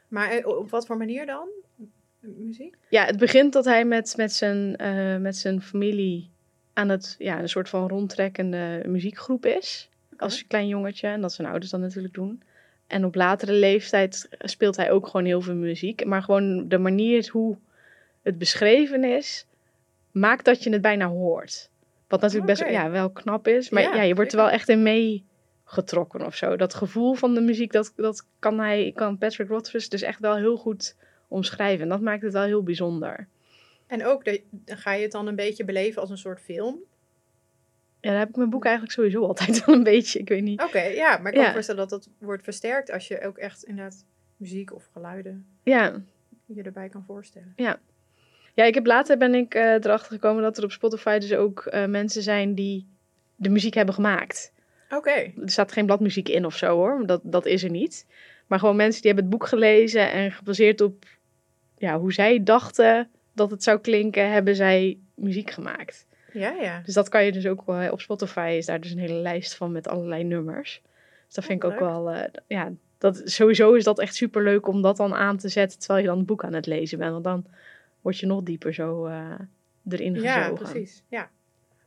Maar 0.08 0.30
eh, 0.30 0.46
op 0.46 0.70
wat 0.70 0.86
voor 0.86 0.96
manier 0.96 1.26
dan? 1.26 1.48
Muziek? 2.20 2.76
Ja, 2.88 3.04
het 3.04 3.18
begint 3.18 3.52
dat 3.52 3.64
hij 3.64 3.84
met, 3.84 4.14
met, 4.16 4.32
zijn, 4.32 4.76
eh, 4.76 5.16
met 5.16 5.36
zijn 5.36 5.62
familie 5.62 6.30
aan 6.76 6.88
het, 6.88 7.14
ja, 7.18 7.40
een 7.40 7.48
soort 7.48 7.68
van 7.68 7.88
rondtrekkende 7.88 8.82
muziekgroep 8.86 9.46
is. 9.46 9.88
Als 10.16 10.46
klein 10.46 10.68
jongetje. 10.68 11.08
En 11.08 11.20
dat 11.20 11.32
zijn 11.32 11.48
ouders 11.48 11.70
dan 11.70 11.80
natuurlijk 11.80 12.14
doen. 12.14 12.42
En 12.86 13.04
op 13.04 13.14
latere 13.14 13.52
leeftijd 13.52 14.28
speelt 14.38 14.76
hij 14.76 14.90
ook 14.90 15.06
gewoon 15.06 15.26
heel 15.26 15.40
veel 15.40 15.54
muziek. 15.54 16.04
Maar 16.04 16.22
gewoon 16.22 16.68
de 16.68 16.78
manier 16.78 17.28
hoe 17.32 17.56
het 18.22 18.38
beschreven 18.38 19.04
is, 19.04 19.46
maakt 20.10 20.44
dat 20.44 20.62
je 20.62 20.70
het 20.70 20.80
bijna 20.80 21.06
hoort. 21.08 21.70
Wat 22.08 22.20
natuurlijk 22.20 22.46
best 22.46 22.62
Oké. 22.62 22.70
ja, 22.70 22.90
wel 22.90 23.10
knap 23.10 23.48
is. 23.48 23.70
Maar 23.70 23.82
Ja, 23.82 23.94
ja, 23.94 24.02
je 24.02 24.14
wordt 24.14 24.32
er 24.32 24.38
wel 24.38 24.50
echt 24.50 24.68
in 24.68 24.82
meegetrokken 24.82 26.26
of 26.26 26.36
zo. 26.36 26.56
Dat 26.56 26.74
gevoel 26.74 27.14
van 27.14 27.34
de 27.34 27.40
muziek, 27.40 27.72
dat, 27.72 27.92
dat 27.96 28.26
kan, 28.38 28.58
hij, 28.58 28.92
kan 28.94 29.18
Patrick 29.18 29.48
Rothfuss 29.48 29.88
dus 29.88 30.02
echt 30.02 30.20
wel 30.20 30.36
heel 30.36 30.56
goed 30.56 30.96
omschrijven. 31.28 31.82
En 31.82 31.88
dat 31.88 32.00
maakt 32.00 32.22
het 32.22 32.32
wel 32.32 32.42
heel 32.42 32.62
bijzonder. 32.62 33.28
En 33.86 34.04
ook, 34.04 34.24
de, 34.24 34.42
ga 34.64 34.92
je 34.92 35.02
het 35.02 35.12
dan 35.12 35.26
een 35.26 35.36
beetje 35.36 35.64
beleven 35.64 36.00
als 36.00 36.10
een 36.10 36.18
soort 36.18 36.40
film? 36.40 36.78
Ja, 38.00 38.10
daar 38.10 38.18
heb 38.18 38.28
ik 38.28 38.36
mijn 38.36 38.50
boek 38.50 38.64
eigenlijk 38.64 38.94
sowieso 38.94 39.26
altijd 39.26 39.64
wel 39.64 39.74
een 39.74 39.82
beetje. 39.82 40.18
Ik 40.18 40.28
weet 40.28 40.42
niet. 40.42 40.62
Oké, 40.62 40.80
ja. 40.82 41.18
Maar 41.18 41.26
ik 41.26 41.32
kan 41.32 41.40
Ja. 41.42 41.46
me 41.46 41.52
voorstellen 41.52 41.88
dat 41.88 41.90
dat 41.90 42.08
wordt 42.18 42.44
versterkt 42.44 42.90
als 42.92 43.08
je 43.08 43.20
ook 43.20 43.38
echt 43.38 43.62
inderdaad 43.64 44.04
muziek 44.36 44.74
of 44.74 44.88
geluiden 44.92 45.46
Ja, 45.62 46.02
je 46.46 46.62
erbij 46.62 46.88
kan 46.88 47.04
voorstellen. 47.06 47.52
ja 47.56 47.78
ik 48.64 48.74
heb 48.74 48.86
later 48.86 49.18
ben 49.18 49.34
ik 49.34 49.54
eh, 49.54 49.62
erachter 49.72 50.12
gekomen 50.12 50.42
dat 50.42 50.58
er 50.58 50.64
op 50.64 50.70
Spotify 50.72 51.18
dus 51.18 51.32
ook 51.34 51.66
eh, 51.66 51.84
mensen 51.86 52.22
zijn 52.22 52.54
die 52.54 52.86
de 53.36 53.48
muziek 53.48 53.74
hebben 53.74 53.94
gemaakt. 53.94 54.52
Oké. 54.90 55.10
Er 55.10 55.32
staat 55.44 55.72
geen 55.72 55.86
bladmuziek 55.86 56.28
in 56.28 56.46
of 56.46 56.56
zo 56.56 56.66
hoor, 56.76 57.06
dat, 57.06 57.20
dat 57.24 57.46
is 57.46 57.62
er 57.64 57.70
niet. 57.70 58.06
Maar 58.46 58.58
gewoon 58.58 58.76
mensen 58.76 59.02
die 59.02 59.10
hebben 59.12 59.30
het 59.30 59.38
boek 59.38 59.48
gelezen 59.48 60.10
en 60.12 60.32
gebaseerd 60.32 60.80
op 60.80 61.04
ja, 61.78 61.98
hoe 61.98 62.12
zij 62.12 62.42
dachten 62.42 63.10
dat 63.36 63.50
het 63.50 63.62
zou 63.62 63.78
klinken, 63.80 64.30
hebben 64.32 64.56
zij 64.56 64.98
muziek 65.14 65.50
gemaakt. 65.50 66.06
Ja, 66.32 66.50
ja. 66.50 66.80
Dus 66.84 66.94
dat 66.94 67.08
kan 67.08 67.24
je 67.24 67.32
dus 67.32 67.46
ook 67.46 67.66
wel, 67.66 67.92
op 67.92 68.00
Spotify 68.00 68.54
is 68.58 68.66
daar 68.66 68.80
dus 68.80 68.90
een 68.90 68.98
hele 68.98 69.14
lijst 69.20 69.54
van 69.54 69.72
met 69.72 69.88
allerlei 69.88 70.24
nummers. 70.24 70.82
Dus 71.26 71.34
dat 71.34 71.44
vind 71.44 71.62
ik 71.62 71.68
Oh, 71.70 71.74
ook 71.74 71.80
leuk. 71.80 71.88
wel, 71.88 72.10
eh, 72.10 72.28
ja, 72.46 72.72
dat, 72.98 73.22
sowieso 73.24 73.72
is 73.74 73.84
dat 73.84 73.98
echt 73.98 74.14
super 74.14 74.42
leuk 74.42 74.66
om 74.68 74.82
dat 74.82 74.96
dan 74.96 75.14
aan 75.14 75.36
te 75.36 75.48
zetten 75.48 75.78
terwijl 75.78 76.00
je 76.00 76.06
dan 76.06 76.16
het 76.18 76.26
boek 76.26 76.44
aan 76.44 76.52
het 76.52 76.66
lezen 76.66 76.98
bent. 76.98 77.12
Want 77.12 77.24
dan 77.24 77.46
word 78.00 78.18
je 78.18 78.26
nog 78.26 78.42
dieper 78.42 78.74
zo 78.74 79.06
eh, 79.06 79.32
erin 79.88 80.14
Ja, 80.14 80.42
gezogen. 80.42 80.64
precies. 80.64 81.02
Ja. 81.08 81.30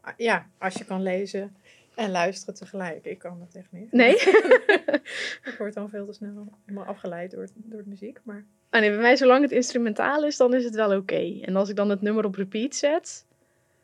Ah, 0.01 0.13
ja, 0.17 0.47
als 0.57 0.73
je 0.73 0.85
kan 0.85 1.01
lezen 1.03 1.55
en 1.95 2.11
luisteren 2.11 2.55
tegelijk. 2.55 3.05
Ik 3.05 3.19
kan 3.19 3.39
dat 3.39 3.55
echt 3.55 3.71
niet. 3.71 3.91
Nee? 3.91 4.15
Ik 5.49 5.55
word 5.57 5.73
dan 5.73 5.89
veel 5.89 6.05
te 6.05 6.13
snel 6.13 6.47
helemaal 6.65 6.87
afgeleid 6.87 7.31
door, 7.31 7.47
door 7.55 7.83
de 7.83 7.89
muziek. 7.89 8.19
Maar 8.23 8.45
Ah, 8.69 8.81
nee, 8.81 8.89
bij 8.89 8.99
mij, 8.99 9.15
zolang 9.15 9.41
het 9.41 9.51
instrumentaal 9.51 10.23
is, 10.25 10.37
dan 10.37 10.53
is 10.53 10.63
het 10.63 10.75
wel 10.75 10.97
oké. 10.97 11.39
En 11.41 11.55
als 11.55 11.69
ik 11.69 11.75
dan 11.75 11.89
het 11.89 12.01
nummer 12.01 12.25
op 12.25 12.35
repeat 12.35 12.75
zet, 12.75 13.25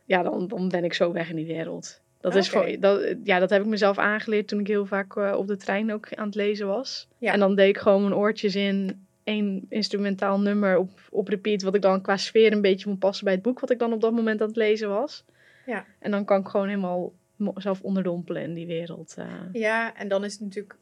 ja, 0.06 0.24
dan, 0.24 0.48
dan 0.48 0.70
ben 0.70 0.84
ik 0.84 0.94
zo 0.94 1.12
weg 1.12 1.30
in 1.30 1.36
die 1.36 1.46
wereld. 1.46 2.02
Dat, 2.22 2.36
is 2.36 2.50
voor, 2.50 2.76
dat, 2.80 3.16
ja, 3.24 3.40
dat 3.40 3.50
heb 3.50 3.62
ik 3.62 3.68
mezelf 3.68 3.98
aangeleerd 3.98 4.48
toen 4.48 4.60
ik 4.60 4.68
heel 4.68 4.86
vaak 4.86 5.16
eh, 5.16 5.34
op 5.38 5.48
de 5.48 5.58
trein 5.58 5.94
ook 5.94 6.14
aan 6.14 6.26
het 6.26 6.36
lezen 6.36 6.68
was. 6.68 7.08
Ja. 7.18 7.34
En 7.34 7.40
dan 7.40 7.56
deed 7.56 7.70
ik 7.70 7.78
gewoon 7.78 8.02
mijn 8.02 8.16
oortjes 8.16 8.56
in, 8.56 9.06
één 9.24 9.66
instrumentaal 9.70 10.40
nummer 10.40 10.78
op, 10.78 10.90
op 11.10 11.28
repeat, 11.28 11.62
wat 11.62 11.76
ik 11.76 11.82
dan 11.82 12.02
qua 12.02 12.18
sfeer 12.18 12.52
een 12.52 12.62
beetje 12.62 12.90
moet 12.90 13.00
passen 13.00 13.26
bij 13.26 13.34
het 13.34 13.44
boek 13.44 13.60
wat 13.60 13.70
ik 13.70 13.80
dan 13.80 13.94
op 13.94 14.02
dat 14.02 14.12
moment 14.14 14.42
aan 14.42 14.48
het 14.48 14.56
lezen 14.56 14.90
was. 14.90 15.26
Ja. 15.66 15.86
En 16.00 16.12
dan 16.12 16.26
kan 16.26 16.40
ik 16.40 16.48
gewoon 16.48 16.68
helemaal 16.68 17.14
mezelf 17.36 17.82
onderdompelen 17.82 18.42
in 18.42 18.54
die 18.54 18.68
wereld. 18.68 19.16
eh. 19.18 19.26
ja, 19.52 19.96
en 19.96 20.08
dan 20.08 20.24
is 20.24 20.32
het 20.32 20.42
natuurlijk 20.42 20.76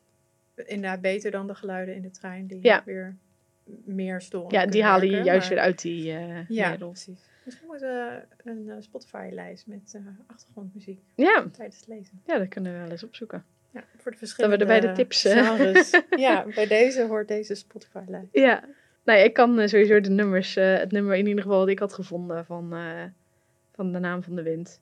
inderdaad 0.56 1.02
beter 1.02 1.32
dan 1.32 1.48
de 1.48 1.56
geluiden 1.56 1.96
in 1.96 2.02
de 2.02 2.12
trein. 2.12 2.48
Die 2.48 2.60
Ja. 2.62 2.82
weer 2.86 3.16
meer 3.86 4.22
storen. 4.22 4.60
ja, 4.60 4.66
die 4.66 4.84
halen 4.84 5.10
je 5.10 5.22
juist 5.22 5.40
maar- 5.48 5.50
weer 5.50 5.60
uit 5.68 5.82
die 5.82 6.12
eh, 6.12 6.50
Ja, 6.50 6.70
wereld. 6.70 6.92
precies. 6.92 7.30
Misschien 7.46 7.68
moeten 7.68 7.88
we 7.90 8.50
een 8.50 8.70
eh, 8.70 8.76
Spotify-lijst 8.80 9.68
met 9.68 9.94
eh, 9.96 10.02
achtergrondmuziek 10.28 11.00
Ja, 11.16 11.46
tijdens 11.52 11.78
het 11.80 11.88
lezen. 11.88 12.22
ja, 12.26 12.38
dat 12.38 12.48
kunnen 12.48 12.74
we 12.74 12.80
wel 12.80 12.90
eens 12.90 13.04
opzoeken. 13.04 13.46
Ja, 13.72 13.80
voor 13.80 13.90
de 13.90 14.02
Dat 14.04 14.12
we 14.14 14.18
verschillende 14.18 14.58
er 14.58 14.66
bij 14.66 14.80
de 14.80 14.92
tips... 14.92 15.26
eh, 15.26 15.74
ja, 16.26 16.46
bij 16.56 16.68
deze 16.68 17.06
hoort 17.08 17.28
deze 17.28 17.56
Spotify-lijst. 17.56 18.28
Ja, 18.32 18.64
Nou, 19.04 19.20
ik 19.20 19.34
kan 19.34 19.70
sowieso 19.70 20.00
de 20.00 20.10
nummers, 20.10 20.56
het 20.56 20.92
nummer 20.92 21.16
in 21.16 21.28
ieder 21.28 21.44
geval 21.44 21.60
dat 21.60 21.68
ik 21.70 21.80
had 21.80 21.94
gevonden 21.94 22.46
van, 22.46 22.74
van 23.72 23.92
de 23.92 24.00
naam 24.00 24.24
van 24.24 24.36
de 24.36 24.44
wind 24.44 24.82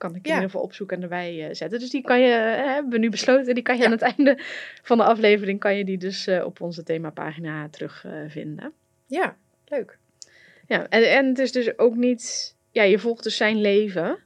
kan 0.00 0.14
ik 0.14 0.26
in 0.26 0.32
ieder 0.32 0.42
geval 0.42 0.62
opzoeken 0.62 0.96
en 0.96 1.02
erbij 1.02 1.48
uh, 1.48 1.54
zetten. 1.54 1.78
Dus 1.78 1.90
die 1.90 2.02
kan 2.02 2.20
je, 2.20 2.28
uh, 2.28 2.72
hebben 2.72 2.92
we 2.92 2.98
nu 2.98 3.08
besloten, 3.10 3.54
die 3.54 3.62
kan 3.62 3.76
je 3.76 3.84
aan 3.84 3.90
het 3.90 4.02
einde 4.02 4.38
van 4.82 4.96
de 4.96 5.04
aflevering, 5.04 5.60
kan 5.60 5.76
je 5.76 5.84
die 5.84 5.98
dus 5.98 6.26
uh, 6.26 6.44
op 6.44 6.60
onze 6.60 6.82
themapagina 6.82 7.68
terugvinden. 7.68 8.72
ja, 9.06 9.36
leuk. 9.66 9.98
Ja, 10.66 10.88
en, 10.88 11.10
en 11.10 11.26
het 11.26 11.38
is 11.38 11.52
dus 11.52 11.78
ook 11.78 11.96
niet, 11.96 12.54
ja, 12.70 12.82
je 12.82 12.98
volgt 12.98 13.22
dus 13.22 13.36
zijn 13.36 13.60
leven. 13.60 14.18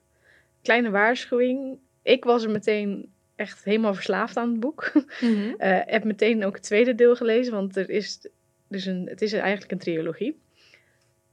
Kleine 0.62 0.90
waarschuwing, 0.90 1.78
ik 2.02 2.24
was 2.24 2.44
er 2.44 2.50
meteen 2.50 3.12
echt 3.36 3.64
helemaal 3.64 3.94
verslaafd 3.94 4.36
aan 4.36 4.50
het 4.50 4.60
boek. 4.60 4.92
Mm 5.20 5.54
heb 5.94 6.04
meteen 6.04 6.44
ook 6.44 6.54
het 6.54 6.62
tweede 6.62 6.94
deel 6.94 7.16
gelezen, 7.16 7.52
want 7.52 7.76
er 7.76 7.90
is 7.90 8.28
dus 8.68 8.86
een, 8.86 9.06
het 9.08 9.22
is 9.22 9.32
eigenlijk 9.32 9.72
een 9.72 9.78
trilogie. 9.78 10.38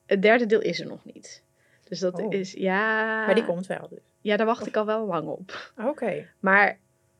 Het 0.05 0.21
derde 0.21 0.45
deel 0.45 0.61
is 0.61 0.79
er 0.79 0.87
nog 0.87 1.05
niet. 1.05 1.43
Dus 1.83 1.99
dat 1.99 2.21
oh. 2.21 2.33
is, 2.33 2.53
ja... 2.53 3.25
Maar 3.25 3.35
die 3.35 3.45
komt 3.45 3.67
wel 3.67 3.87
dus. 3.89 4.10
Ja, 4.21 4.37
daar 4.37 4.45
wacht 4.45 4.67
ik 4.67 4.75
al 4.75 4.85
wel 4.85 5.05
lang 5.05 5.27
op. 5.27 5.71
Oké. 5.77 6.27
Maar, 6.39 6.77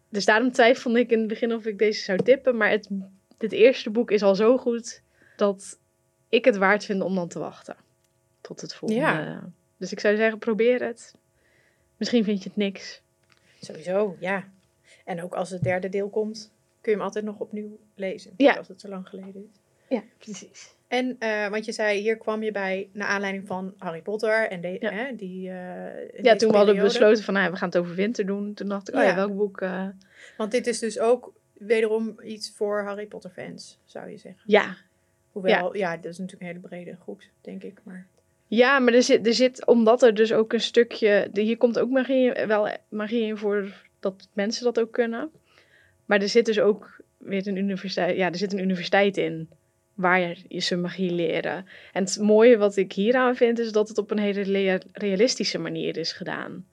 dus 0.09 0.25
daarom 0.25 0.51
twijfelde 0.51 0.99
ik 0.99 1.11
in 1.11 1.19
het 1.19 1.27
begin 1.27 1.53
of 1.53 1.65
ik 1.65 1.77
deze 1.77 2.03
zou 2.03 2.17
tippen. 2.23 2.57
Maar 2.57 2.69
het, 2.69 2.89
dit 3.37 3.51
eerste 3.51 3.89
boek 3.89 4.11
is 4.11 4.23
al 4.23 4.35
zo 4.35 4.57
goed 4.57 5.01
dat 5.35 5.79
ik 6.29 6.45
het 6.45 6.57
waard 6.57 6.85
vind 6.85 7.01
om 7.01 7.15
dan 7.15 7.27
te 7.27 7.39
wachten. 7.39 7.75
Tot 8.41 8.61
het 8.61 8.73
volgende. 8.73 9.03
Ja. 9.03 9.49
Dus 9.77 9.91
ik 9.91 9.99
zou 9.99 10.15
zeggen, 10.15 10.39
probeer 10.39 10.83
het. 10.83 11.15
Misschien 11.97 12.23
vind 12.23 12.43
je 12.43 12.49
het 12.49 12.57
niks. 12.57 13.01
Sowieso, 13.61 14.15
ja. 14.19 14.49
En 15.05 15.23
ook 15.23 15.33
als 15.33 15.49
het 15.49 15.61
derde 15.61 15.89
deel 15.89 16.09
komt, 16.09 16.51
kun 16.81 16.91
je 16.91 16.97
hem 16.97 17.05
altijd 17.07 17.25
nog 17.25 17.39
opnieuw 17.39 17.79
lezen. 17.95 18.33
Ja. 18.37 18.53
Als 18.53 18.67
het 18.67 18.81
zo 18.81 18.87
lang 18.87 19.07
geleden 19.07 19.49
is. 19.51 19.59
Ja, 19.89 20.03
precies. 20.17 20.73
En, 20.91 21.15
uh, 21.19 21.47
want 21.47 21.65
je 21.65 21.71
zei, 21.71 21.99
hier 21.99 22.17
kwam 22.17 22.43
je 22.43 22.51
bij, 22.51 22.89
naar 22.93 23.07
aanleiding 23.07 23.47
van 23.47 23.73
Harry 23.77 24.01
Potter 24.01 24.47
en 24.47 24.61
de, 24.61 24.77
ja. 24.79 24.91
Hè, 24.91 25.15
die... 25.15 25.49
Uh, 25.49 26.21
ja, 26.21 26.35
toen 26.35 26.51
we 26.51 26.57
hadden 26.57 26.81
besloten 26.81 27.23
van, 27.23 27.33
nou, 27.33 27.51
we 27.51 27.57
gaan 27.57 27.67
het 27.69 27.77
over 27.77 27.95
winter 27.95 28.25
doen. 28.25 28.53
Toen 28.53 28.67
dacht 28.67 28.89
ik, 28.89 28.95
oh 28.95 29.03
ja, 29.03 29.15
welk 29.15 29.35
boek... 29.35 29.61
Uh... 29.61 29.87
Want 30.37 30.51
dit 30.51 30.67
is 30.67 30.79
dus 30.79 30.99
ook 30.99 31.33
wederom 31.53 32.19
iets 32.23 32.53
voor 32.55 32.83
Harry 32.83 33.05
Potter 33.05 33.29
fans, 33.29 33.79
zou 33.85 34.09
je 34.09 34.17
zeggen. 34.17 34.41
Ja. 34.45 34.75
Hoewel, 35.31 35.75
ja, 35.75 35.95
dat 35.95 36.11
is 36.11 36.17
natuurlijk 36.17 36.41
een 36.41 36.55
hele 36.55 36.67
brede 36.67 36.97
groep, 37.01 37.21
denk 37.41 37.63
ik, 37.63 37.79
maar... 37.83 38.07
Ja, 38.47 38.79
maar 38.79 38.93
er 38.93 39.03
zit, 39.03 39.27
er 39.27 39.33
zit, 39.33 39.65
omdat 39.65 40.03
er 40.03 40.13
dus 40.13 40.33
ook 40.33 40.53
een 40.53 40.61
stukje... 40.61 41.29
Hier 41.33 41.57
komt 41.57 41.79
ook 41.79 41.89
magie, 41.89 42.31
wel 42.47 42.69
magie 42.89 43.23
in 43.23 43.37
voor 43.37 43.73
dat 43.99 44.27
mensen 44.33 44.63
dat 44.63 44.79
ook 44.79 44.91
kunnen. 44.91 45.31
Maar 46.05 46.21
er 46.21 46.29
zit 46.29 46.45
dus 46.45 46.59
ook 46.59 47.01
weer 47.17 47.47
een 47.47 47.57
universiteit... 47.57 48.17
Ja, 48.17 48.29
er 48.29 48.37
zit 48.37 48.53
een 48.53 48.63
universiteit 48.63 49.17
in 49.17 49.49
waar 49.93 50.37
je 50.47 50.59
ze 50.59 50.75
magie 50.75 51.11
leren. 51.11 51.65
En 51.93 52.03
het 52.03 52.19
mooie 52.19 52.57
wat 52.57 52.75
ik 52.75 52.93
hieraan 52.93 53.35
vind, 53.35 53.59
is 53.59 53.71
dat 53.71 53.87
het 53.87 53.97
op 53.97 54.11
een 54.11 54.19
hele 54.19 54.81
realistische 54.91 55.59
manier 55.59 55.97
is 55.97 56.11
gedaan. 56.11 56.65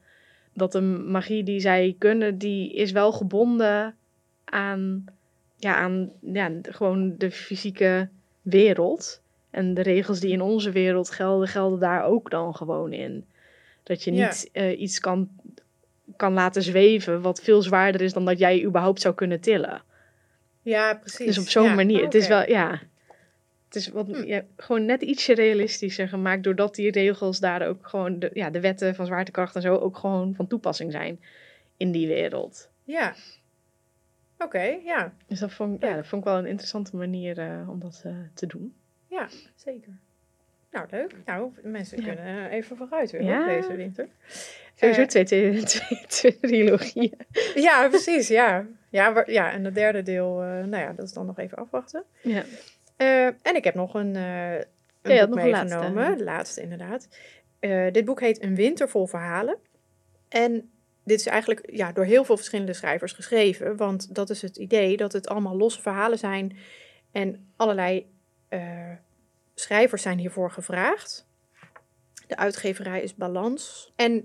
Dat 0.52 0.72
de 0.72 0.80
magie 0.80 1.42
die 1.42 1.60
zij 1.60 1.96
kunnen, 1.98 2.38
die 2.38 2.72
is 2.72 2.92
wel 2.92 3.12
gebonden 3.12 3.94
aan, 4.44 5.04
ja, 5.56 5.74
aan 5.74 6.12
ja, 6.20 6.50
gewoon 6.62 7.14
de 7.18 7.30
fysieke 7.30 8.08
wereld. 8.42 9.22
En 9.50 9.74
de 9.74 9.82
regels 9.82 10.20
die 10.20 10.32
in 10.32 10.40
onze 10.40 10.70
wereld 10.70 11.10
gelden, 11.10 11.48
gelden 11.48 11.80
daar 11.80 12.04
ook 12.04 12.30
dan 12.30 12.54
gewoon 12.54 12.92
in. 12.92 13.24
Dat 13.82 14.04
je 14.04 14.10
niet 14.10 14.48
eh, 14.52 14.80
iets 14.80 15.00
kan, 15.00 15.28
kan 16.16 16.32
laten 16.32 16.62
zweven 16.62 17.20
wat 17.20 17.40
veel 17.40 17.62
zwaarder 17.62 18.00
is 18.00 18.12
dan 18.12 18.24
dat 18.24 18.38
jij 18.38 18.64
überhaupt 18.64 19.00
zou 19.00 19.14
kunnen 19.14 19.40
tillen. 19.40 19.82
Ja, 20.62 20.94
precies. 20.94 21.26
Dus 21.26 21.38
op 21.38 21.48
zo'n 21.48 21.74
manier. 21.74 22.04
Het 22.04 22.14
is 22.14 22.28
wel, 22.28 22.48
ja. 22.48 22.80
Het 23.68 23.76
is 23.76 23.88
wat, 23.88 24.06
hm. 24.06 24.24
ja, 24.24 24.42
gewoon 24.56 24.84
net 24.84 25.02
ietsje 25.02 25.34
realistischer 25.34 26.08
gemaakt, 26.08 26.42
doordat 26.42 26.74
die 26.74 26.90
regels 26.90 27.40
daar 27.40 27.68
ook 27.68 27.88
gewoon, 27.88 28.18
de, 28.18 28.30
ja, 28.32 28.50
de 28.50 28.60
wetten 28.60 28.94
van 28.94 29.06
zwaartekracht 29.06 29.54
en 29.54 29.62
zo, 29.62 29.76
ook 29.76 29.96
gewoon 29.96 30.34
van 30.34 30.46
toepassing 30.46 30.92
zijn 30.92 31.20
in 31.76 31.90
die 31.90 32.06
wereld. 32.06 32.70
Ja. 32.84 33.14
Oké, 34.38 34.78
ja. 34.84 35.12
Dus 35.26 35.38
dat 35.38 35.52
vond, 35.52 35.82
ja, 35.82 35.94
dat 35.94 36.06
vond 36.06 36.22
ik 36.22 36.28
wel 36.28 36.38
een 36.38 36.46
interessante 36.46 36.96
manier 36.96 37.38
uh, 37.38 37.68
om 37.68 37.80
dat 37.80 38.02
uh, 38.06 38.12
te 38.34 38.46
doen. 38.46 38.74
Ja, 39.06 39.28
zeker. 39.54 39.92
Nou, 40.70 40.86
leuk. 40.90 41.14
Nou, 41.24 41.52
mensen 41.62 42.02
kunnen 42.02 42.26
uh, 42.26 42.52
even 42.52 42.76
vooruit 42.76 43.10
weer 43.10 43.22
ja. 43.22 43.46
deze 43.46 43.76
winter. 43.76 44.08
Sowieso 44.74 45.06
twee, 45.06 45.24
twee, 45.24 45.62
twee, 45.62 46.04
twee 46.06 46.38
trilogieën. 46.38 47.18
Ja, 47.54 47.88
precies, 47.88 48.28
ja. 48.28 48.66
Ja, 48.90 49.22
ja, 49.26 49.52
en 49.52 49.64
het 49.64 49.74
derde 49.74 50.02
deel, 50.02 50.34
nou 50.36 50.76
ja, 50.76 50.92
dat 50.92 51.04
is 51.06 51.12
dan 51.12 51.26
nog 51.26 51.38
even 51.38 51.58
afwachten. 51.58 52.04
Ja. 52.22 52.44
Uh, 52.98 53.26
en 53.26 53.54
ik 53.56 53.64
heb 53.64 53.74
nog 53.74 53.94
een, 53.94 54.14
uh, 54.14 54.54
een 54.54 55.14
ja, 55.14 55.26
boek 55.26 55.34
meegenomen. 55.34 55.94
Laatste. 55.94 56.24
Laatste, 56.24 56.62
inderdaad. 56.62 57.08
Uh, 57.60 57.92
dit 57.92 58.04
boek 58.04 58.20
heet 58.20 58.42
Een 58.42 58.54
winter 58.54 58.88
vol 58.88 59.06
verhalen. 59.06 59.58
En 60.28 60.70
dit 61.04 61.20
is 61.20 61.26
eigenlijk 61.26 61.70
ja, 61.70 61.92
door 61.92 62.04
heel 62.04 62.24
veel 62.24 62.36
verschillende 62.36 62.72
schrijvers 62.72 63.12
geschreven. 63.12 63.76
Want 63.76 64.14
dat 64.14 64.30
is 64.30 64.42
het 64.42 64.56
idee 64.56 64.96
dat 64.96 65.12
het 65.12 65.28
allemaal 65.28 65.56
losse 65.56 65.82
verhalen 65.82 66.18
zijn. 66.18 66.56
En 67.12 67.52
allerlei 67.56 68.06
schrijvers 69.54 70.02
zijn 70.02 70.18
hiervoor 70.18 70.50
gevraagd. 70.50 71.26
De 72.26 72.36
uitgeverij 72.36 73.02
is 73.02 73.14
Balans. 73.14 73.92
En 73.96 74.24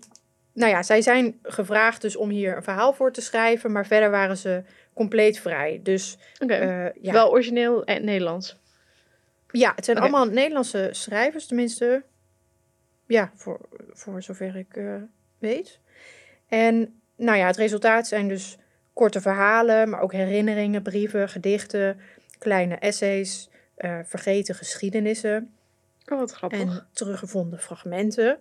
nou 0.54 0.72
ja, 0.72 0.84
zij 0.84 1.02
zijn 1.02 1.40
gevraagd 1.44 2.02
dus 2.02 2.16
om 2.16 2.30
hier 2.30 2.56
een 2.56 2.64
verhaal 2.64 2.94
voor 2.94 3.12
te 3.12 3.22
schrijven. 3.22 3.72
Maar 3.72 3.86
verder 3.86 4.12
waren 4.12 4.38
ze 4.38 4.64
compleet 4.94 5.40
vrij. 5.40 5.80
Dus 5.84 6.18
okay. 6.40 6.94
ja. 7.02 7.12
wel 7.12 7.32
origineel 7.32 7.84
en 7.84 8.06
Nederlands. 8.06 8.62
Ja, 9.60 9.72
het 9.76 9.86
zijn 9.86 9.98
allemaal 9.98 10.26
Nederlandse 10.26 10.90
schrijvers, 10.92 11.46
tenminste. 11.46 12.04
Ja, 13.08 13.32
voor, 13.36 13.60
voor 13.90 14.22
zover 14.22 14.56
ik 14.56 14.76
uh, 14.76 14.96
weet. 15.38 15.80
En 16.48 17.02
nou 17.16 17.38
ja, 17.38 17.48
het 17.48 17.58
resultaat 17.58 18.08
zijn 18.08 18.28
dus 18.28 18.58
korte 18.94 19.22
verhalen, 19.22 19.90
maar 19.90 20.02
ook 20.02 20.12
herinneringen, 20.12 20.82
brieven, 20.82 21.30
gedichten, 21.30 22.00
kleine 22.38 22.76
essays, 22.76 23.50
uh, 23.78 24.00
vergeten 24.04 24.56
geschiedenissen. 24.56 25.54
Oh, 26.06 26.20
wat 26.20 26.32
grappig. 26.32 26.60
En 26.60 26.88
teruggevonden 26.92 27.60
fragmenten. 27.60 28.40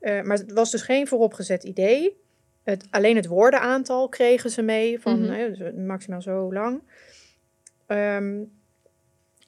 Uh, 0.00 0.22
maar 0.22 0.36
het 0.36 0.52
was 0.52 0.70
dus 0.70 0.82
geen 0.82 1.06
vooropgezet 1.06 1.64
idee. 1.64 2.16
Het, 2.62 2.86
alleen 2.90 3.16
het 3.16 3.26
woordenaantal 3.26 4.08
kregen 4.08 4.50
ze 4.50 4.62
mee, 4.62 5.00
van 5.00 5.20
mm 5.20 5.28
-hmm. 5.28 5.54
dus 5.54 5.72
maximaal 5.76 6.22
zo 6.22 6.52
lang. 6.52 6.82
Um, 7.86 8.52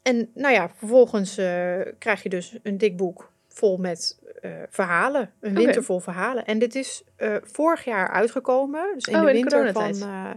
en 0.07 0.31
nou 0.35 0.55
ja, 0.55 0.71
vervolgens 0.77 1.39
uh, 1.39 1.81
krijg 1.99 2.23
je 2.23 2.29
dus 2.29 2.59
een 2.63 2.79
dik 2.79 2.97
boek 2.97 3.33
vol 3.49 3.77
met 3.77 4.19
uh, 4.43 4.51
verhalen. 4.69 5.33
Een 5.41 5.55
winter 5.55 5.85
vol 5.85 6.01
verhalen. 6.01 6.47
En 6.47 6.59
dit 6.59 6.75
is 6.75 7.05
uh, 7.19 7.37
vorig 7.43 7.85
jaar 7.85 8.11
uitgekomen. 8.11 8.95
Dus 8.95 9.05
in 9.05 9.15
oh, 9.15 9.23
de 9.23 9.29
in 9.29 9.35
winter 9.35 9.73
van. 9.73 9.95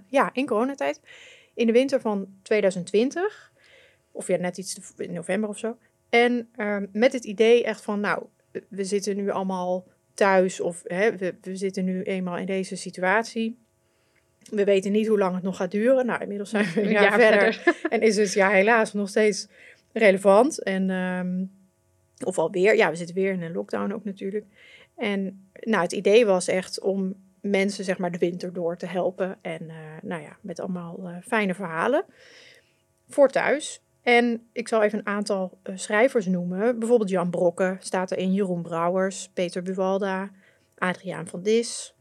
ja, 0.08 0.30
in 0.34 0.46
coronatijd. 0.46 1.02
In 1.54 1.66
de 1.66 1.72
winter 1.72 2.02
van 2.02 2.28
2020. 2.42 3.52
Of 4.12 4.28
ja, 4.28 4.38
net 4.38 4.58
iets 4.58 4.94
in 4.98 5.14
november 5.14 5.50
of 5.50 5.58
zo. 5.58 5.78
En 6.10 6.50
ehm, 6.56 6.86
met 6.92 7.14
het 7.14 7.24
idee 7.24 7.64
echt 7.64 7.82
van, 7.82 8.00
nou, 8.00 8.24
we 8.68 8.84
zitten 8.84 9.16
nu 9.16 9.30
allemaal 9.30 9.86
thuis. 10.14 10.60
Of 10.60 10.82
hè, 10.84 11.18
we, 11.18 11.36
we 11.42 11.56
zitten 11.56 11.86
nu 11.86 12.02
eenmaal 12.02 12.38
in 12.38 12.46
deze 12.46 12.76
situatie. 12.76 13.58
We 14.50 14.64
weten 14.64 14.92
niet 14.92 15.08
hoe 15.08 15.18
lang 15.18 15.34
het 15.34 15.44
nog 15.44 15.56
gaat 15.56 15.72
duren. 15.72 16.06
Nou, 16.06 16.22
inmiddels 16.22 16.50
zijn 16.50 16.66
we 16.74 16.82
een 16.84 16.90
jaar, 16.90 17.20
verder. 17.20 17.64
En 17.90 18.02
is 18.02 18.16
dus 18.16 18.34
ja, 18.34 18.50
helaas 18.50 18.94
nog 18.94 19.10
steeds 19.10 19.48
relevant. 19.94 20.64
En, 20.64 20.90
um, 20.90 21.52
of 22.26 22.38
alweer, 22.38 22.76
ja, 22.76 22.90
we 22.90 22.96
zitten 22.96 23.16
weer 23.16 23.32
in 23.32 23.42
een 23.42 23.54
lockdown 23.54 23.92
ook 23.92 24.04
natuurlijk. 24.04 24.46
En 24.96 25.50
nou, 25.54 25.84
het 25.84 25.92
idee 25.92 26.26
was 26.26 26.48
echt 26.48 26.80
om 26.80 27.16
mensen 27.42 27.84
zeg 27.84 27.98
maar 27.98 28.12
de 28.12 28.18
winter 28.18 28.54
door 28.54 28.78
te 28.78 28.86
helpen. 28.86 29.38
En 29.42 29.62
uh, 29.62 29.76
nou 30.02 30.22
ja, 30.22 30.38
met 30.42 30.60
allemaal 30.60 31.00
uh, 31.00 31.16
fijne 31.22 31.54
verhalen 31.54 32.06
voor 33.08 33.30
thuis. 33.30 33.82
En 34.02 34.48
ik 34.52 34.68
zal 34.68 34.84
even 34.84 35.00
een 35.00 35.06
aantal 35.06 35.58
uh, 35.64 35.78
schrijvers 35.78 36.26
noemen. 36.26 36.80
Bijvoorbeeld 36.80 37.10
Jan 37.10 37.30
Brokke 37.30 37.78
staat 37.80 38.12
erin, 38.12 38.34
Jeroen 38.34 38.62
Brouwers, 38.62 39.30
Peter 39.34 39.64
Buwalda, 39.64 40.30
Adriaan 40.78 41.28
van 41.28 41.42
Dis, 41.42 41.96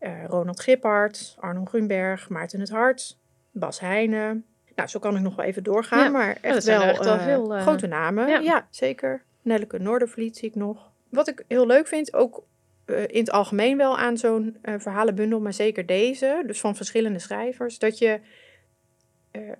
uh, 0.00 0.24
Ronald 0.24 0.60
Gippard, 0.60 1.36
Arno 1.38 1.64
Grunberg, 1.64 2.28
Maarten 2.28 2.60
het 2.60 2.70
Hart, 2.70 3.18
Bas 3.50 3.80
Heijnen. 3.80 4.44
Nou, 4.74 4.88
zo 4.88 4.98
kan 4.98 5.16
ik 5.16 5.22
nog 5.22 5.36
wel 5.36 5.44
even 5.44 5.62
doorgaan, 5.62 6.04
ja, 6.04 6.08
maar 6.08 6.38
echt 6.40 6.64
wel, 6.64 6.82
echt 6.82 7.04
wel 7.04 7.14
uh, 7.14 7.24
veel, 7.24 7.56
uh, 7.56 7.62
grote 7.62 7.86
namen. 7.86 8.28
Ja. 8.28 8.38
ja. 8.38 8.66
zeker. 8.70 9.22
Nelleke 9.42 9.78
Noordervliet 9.78 10.36
zie 10.36 10.48
ik 10.48 10.54
nog. 10.54 10.90
Wat 11.08 11.28
ik 11.28 11.44
heel 11.48 11.66
leuk 11.66 11.86
vind, 11.86 12.14
ook 12.14 12.42
in 12.86 13.20
het 13.20 13.30
algemeen 13.30 13.76
wel 13.76 13.98
aan 13.98 14.16
zo'n 14.16 14.56
verhalenbundel, 14.62 15.40
maar 15.40 15.52
zeker 15.52 15.86
deze, 15.86 16.42
dus 16.46 16.60
van 16.60 16.76
verschillende 16.76 17.18
schrijvers, 17.18 17.78
dat 17.78 17.98
je 17.98 18.20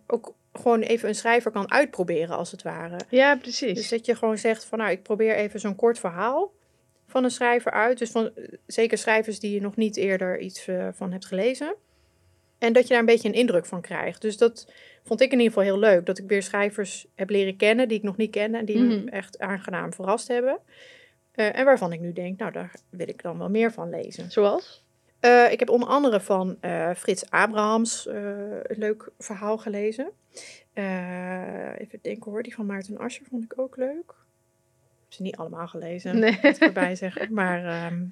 ook 0.07 0.35
gewoon 0.53 0.81
even 0.81 1.09
een 1.09 1.15
schrijver 1.15 1.51
kan 1.51 1.71
uitproberen, 1.71 2.37
als 2.37 2.51
het 2.51 2.63
ware. 2.63 3.01
Ja, 3.09 3.37
precies. 3.37 3.75
Dus 3.75 3.89
dat 3.89 4.07
je 4.07 4.15
gewoon 4.15 4.39
zegt 4.39 4.65
van, 4.65 4.79
nou, 4.79 4.91
ik 4.91 5.03
probeer 5.03 5.35
even 5.35 5.61
zo'n 5.61 5.77
kort 5.77 5.99
verhaal 5.99 6.53
van 7.09 7.25
een 7.25 7.31
schrijver 7.31 7.73
uit. 7.73 7.99
Dus 7.99 8.11
van 8.11 8.31
zeker 8.67 8.99
schrijvers 8.99 9.41
die 9.41 9.55
je 9.55 9.61
nog 9.61 9.77
niet 9.77 9.97
eerder 9.97 10.39
iets 10.41 10.69
uh, 10.69 10.89
van 10.93 11.13
hebt 11.13 11.27
gelezen. 11.27 11.75
En 12.59 12.73
dat 12.73 12.83
je 12.83 12.89
daar 12.89 12.99
een 12.99 13.05
beetje 13.07 13.29
een 13.29 13.35
indruk 13.35 13.67
van 13.67 13.81
krijgt. 13.81 14.21
Dus 14.23 14.37
dat 14.37 14.73
vond 15.05 15.21
ik 15.21 15.33
in 15.33 15.39
ieder 15.41 15.53
geval 15.53 15.63
heel 15.73 15.79
leuk. 15.79 16.07
Dat 16.07 16.19
ik 16.19 16.29
weer 16.29 16.43
schrijvers 16.43 17.07
heb 17.15 17.31
leren 17.31 17.57
kennen 17.57 17.89
die 17.89 17.97
ik 17.99 18.03
nog 18.03 18.17
niet 18.17 18.31
kende. 18.31 18.59
En 18.59 18.65
die 18.65 18.79
me 18.79 18.97
Mhm. 18.97 19.09
echt 19.09 19.39
aangenaam 19.39 19.93
verrast 19.93 20.29
hebben. 20.29 20.59
Eh, 21.33 21.59
en 21.59 21.65
waarvan 21.65 21.93
ik 21.93 22.01
nu 22.01 22.13
denk, 22.13 22.39
nou 22.39 22.53
daar 22.53 22.73
wil 22.91 23.09
ik 23.09 23.23
dan 23.23 23.39
wel 23.39 23.51
meer 23.51 23.73
van 23.73 23.91
lezen. 23.91 24.31
Zoals? 24.31 24.85
Eh, 25.21 25.53
ik 25.53 25.59
heb 25.59 25.69
onder 25.71 25.89
andere 25.89 26.21
van 26.21 26.57
eh, 26.61 26.91
Frits 26.95 27.31
Abrahams 27.31 28.07
eh, 28.07 28.17
een 28.63 28.79
leuk 28.79 29.11
verhaal 29.19 29.59
gelezen. 29.59 30.11
Eh, 30.73 31.79
even 31.81 31.99
denken 32.03 32.31
hoor, 32.31 32.43
die 32.43 32.55
van 32.55 32.67
Maarten 32.67 32.99
Ascher 32.99 33.27
vond 33.31 33.45
ik 33.45 33.53
ook 33.61 33.77
leuk. 33.77 34.15
Ze 35.09 35.23
niet 35.23 35.37
allemaal 35.37 35.69
gelezen, 35.69 36.19
Nee. 36.19 36.31
moet 36.43 36.57
ik 36.57 36.63
erbij 36.63 36.97
zeggen. 36.97 37.33
Maar 37.33 37.65
ehm, 37.65 38.05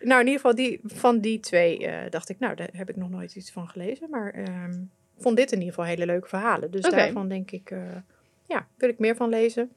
nou, 0.00 0.20
in 0.20 0.26
ieder 0.26 0.40
geval 0.40 0.54
die, 0.54 0.80
van 0.84 1.18
die 1.20 1.40
twee 1.40 1.86
eh, 1.86 2.10
dacht 2.10 2.28
ik, 2.28 2.38
nou, 2.38 2.54
daar 2.54 2.68
heb 2.72 2.88
ik 2.88 2.96
nog 2.96 3.10
nooit 3.10 3.34
iets 3.34 3.50
van 3.52 3.68
gelezen. 3.68 4.10
Maar 4.10 4.30
ehm, 4.32 4.74
vond 5.18 5.36
dit 5.36 5.52
in 5.52 5.58
ieder 5.58 5.74
geval 5.74 5.88
hele 5.90 6.06
leuke 6.06 6.28
verhalen. 6.28 6.70
Dus 6.70 6.82
daarvan 6.82 7.28
denk 7.28 7.50
ik, 7.50 7.70
eh, 7.70 7.96
ja, 8.46 8.66
wil 8.76 8.88
ik 8.88 8.98
meer 8.98 9.16
van 9.16 9.28
lezen. 9.28 9.72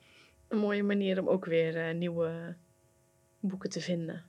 Een 0.47 0.57
mooie 0.57 0.83
manier 0.83 1.19
om 1.19 1.27
ook 1.27 1.45
weer 1.45 1.77
eh, 1.87 1.93
nieuwe 1.95 2.55
boeken 3.39 3.69
te 3.69 3.81
vinden. 3.81 4.23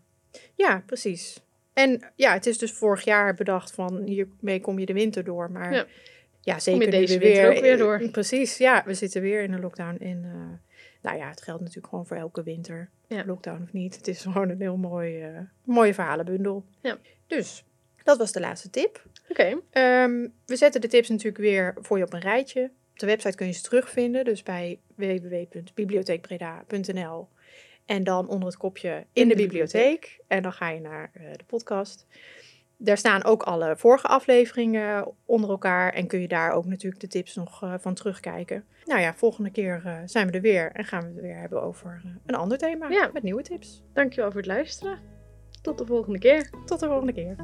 Ja, 0.55 0.83
precies. 0.87 1.41
En 1.73 2.01
ja, 2.15 2.33
het 2.33 2.47
is 2.47 2.59
dus 2.59 2.73
vorig 2.73 3.05
jaar 3.05 3.35
bedacht 3.35 3.71
van 3.71 4.03
hiermee 4.03 4.61
kom 4.61 4.79
je 4.79 4.87
de 4.87 4.93
winter 4.93 5.25
door. 5.25 5.51
Maar 5.51 5.73
ja, 5.73 5.87
Ja. 6.41 6.59
zeker 6.59 6.81
je 6.81 6.87
nu 6.87 6.93
deze 6.93 7.19
winter 7.19 7.51
ook 7.57 7.61
weer 7.61 7.77
door. 7.79 8.09
Precies, 8.11 8.57
ja, 8.59 8.83
we 8.87 8.95
zitten 8.95 9.23
weer 9.23 9.43
in 9.43 9.53
een 9.53 9.61
lockdown. 9.61 9.97
Eh, 10.01 10.13
nou 11.07 11.19
ja, 11.19 11.29
het 11.29 11.43
geldt 11.43 11.61
natuurlijk 11.61 11.89
gewoon 11.89 12.07
voor 12.07 12.17
elke 12.17 12.43
winter. 12.43 12.91
Ja. 13.07 13.25
Lockdown 13.27 13.63
of 13.63 13.73
niet. 13.73 13.97
Het 13.97 14.09
is 14.09 14.21
gewoon 14.33 14.49
een 14.49 14.61
heel 14.61 14.77
mooi, 14.77 15.23
eh, 15.23 15.39
mooie 15.65 15.95
verhalenbundel. 15.95 16.65
Ja. 16.81 16.99
Dus, 17.27 17.65
dat 18.05 18.19
was 18.19 18.33
de 18.33 18.41
laatste 18.41 18.71
tip. 18.71 19.05
Oké. 19.29 19.61
Ehm, 19.71 20.29
we 20.47 20.57
zetten 20.57 20.81
de 20.81 20.89
tips 20.89 21.09
natuurlijk 21.09 21.39
weer 21.39 21.75
voor 21.79 21.99
je 21.99 22.05
op 22.05 22.13
een 22.13 22.21
rijtje. 22.21 22.71
Op 22.93 22.99
de 22.99 23.07
website 23.07 23.37
kun 23.37 23.47
je 23.47 23.53
ze 23.53 23.63
terugvinden. 23.63 24.25
Dus 24.25 24.43
bij 24.43 24.79
www.bibliotheekbreda.nl 24.95 27.29
En 27.87 28.05
dan 28.05 28.29
onder 28.29 28.49
het 28.49 28.57
kopje 28.57 29.07
in, 29.13 29.29
de, 29.29 29.35
de 29.35 29.43
bibliotheek. 29.43 30.19
En 30.27 30.43
dan 30.43 30.53
ga 30.53 30.71
je 30.71 30.81
naar 30.81 31.11
eh, 31.15 31.23
de 31.37 31.45
podcast. 31.45 32.07
Daar 32.79 32.99
staan 32.99 33.25
ook 33.25 33.43
alle 33.43 33.77
vorige 33.77 34.07
afleveringen 34.07 35.13
onder 35.25 35.51
elkaar. 35.51 35.93
En 35.93 36.07
kun 36.07 36.21
je 36.21 36.29
daar 36.29 36.53
ook 36.53 36.67
natuurlijk 36.67 37.01
de 37.01 37.09
tips 37.09 37.35
nog 37.35 37.63
eh, 37.63 37.75
van 37.79 37.95
terugkijken. 37.95 38.65
Nou 38.85 39.01
ja, 39.01 39.15
volgende 39.15 39.51
keer 39.51 39.83
eh, 39.85 39.99
zijn 40.05 40.27
we 40.27 40.33
er 40.33 40.41
weer. 40.41 40.73
En 40.73 40.85
gaan 40.85 41.01
we 41.01 41.07
het 41.07 41.21
weer 41.21 41.39
hebben 41.39 41.63
over 41.63 42.01
eh, 42.05 42.11
een 42.27 42.35
ander 42.35 42.59
thema. 42.59 42.89
Ja. 42.89 43.11
Met 43.13 43.23
nieuwe 43.23 43.43
tips. 43.43 43.83
Dankjewel 43.93 44.31
voor 44.31 44.41
het 44.41 44.51
luisteren. 44.51 44.99
Tot 45.63 45.79
de 45.79 45.87
volgende 45.87 46.19
keer. 46.19 46.51
Tot 46.65 46.81
de 46.81 46.87
volgende 46.87 47.13
keer. 47.13 47.37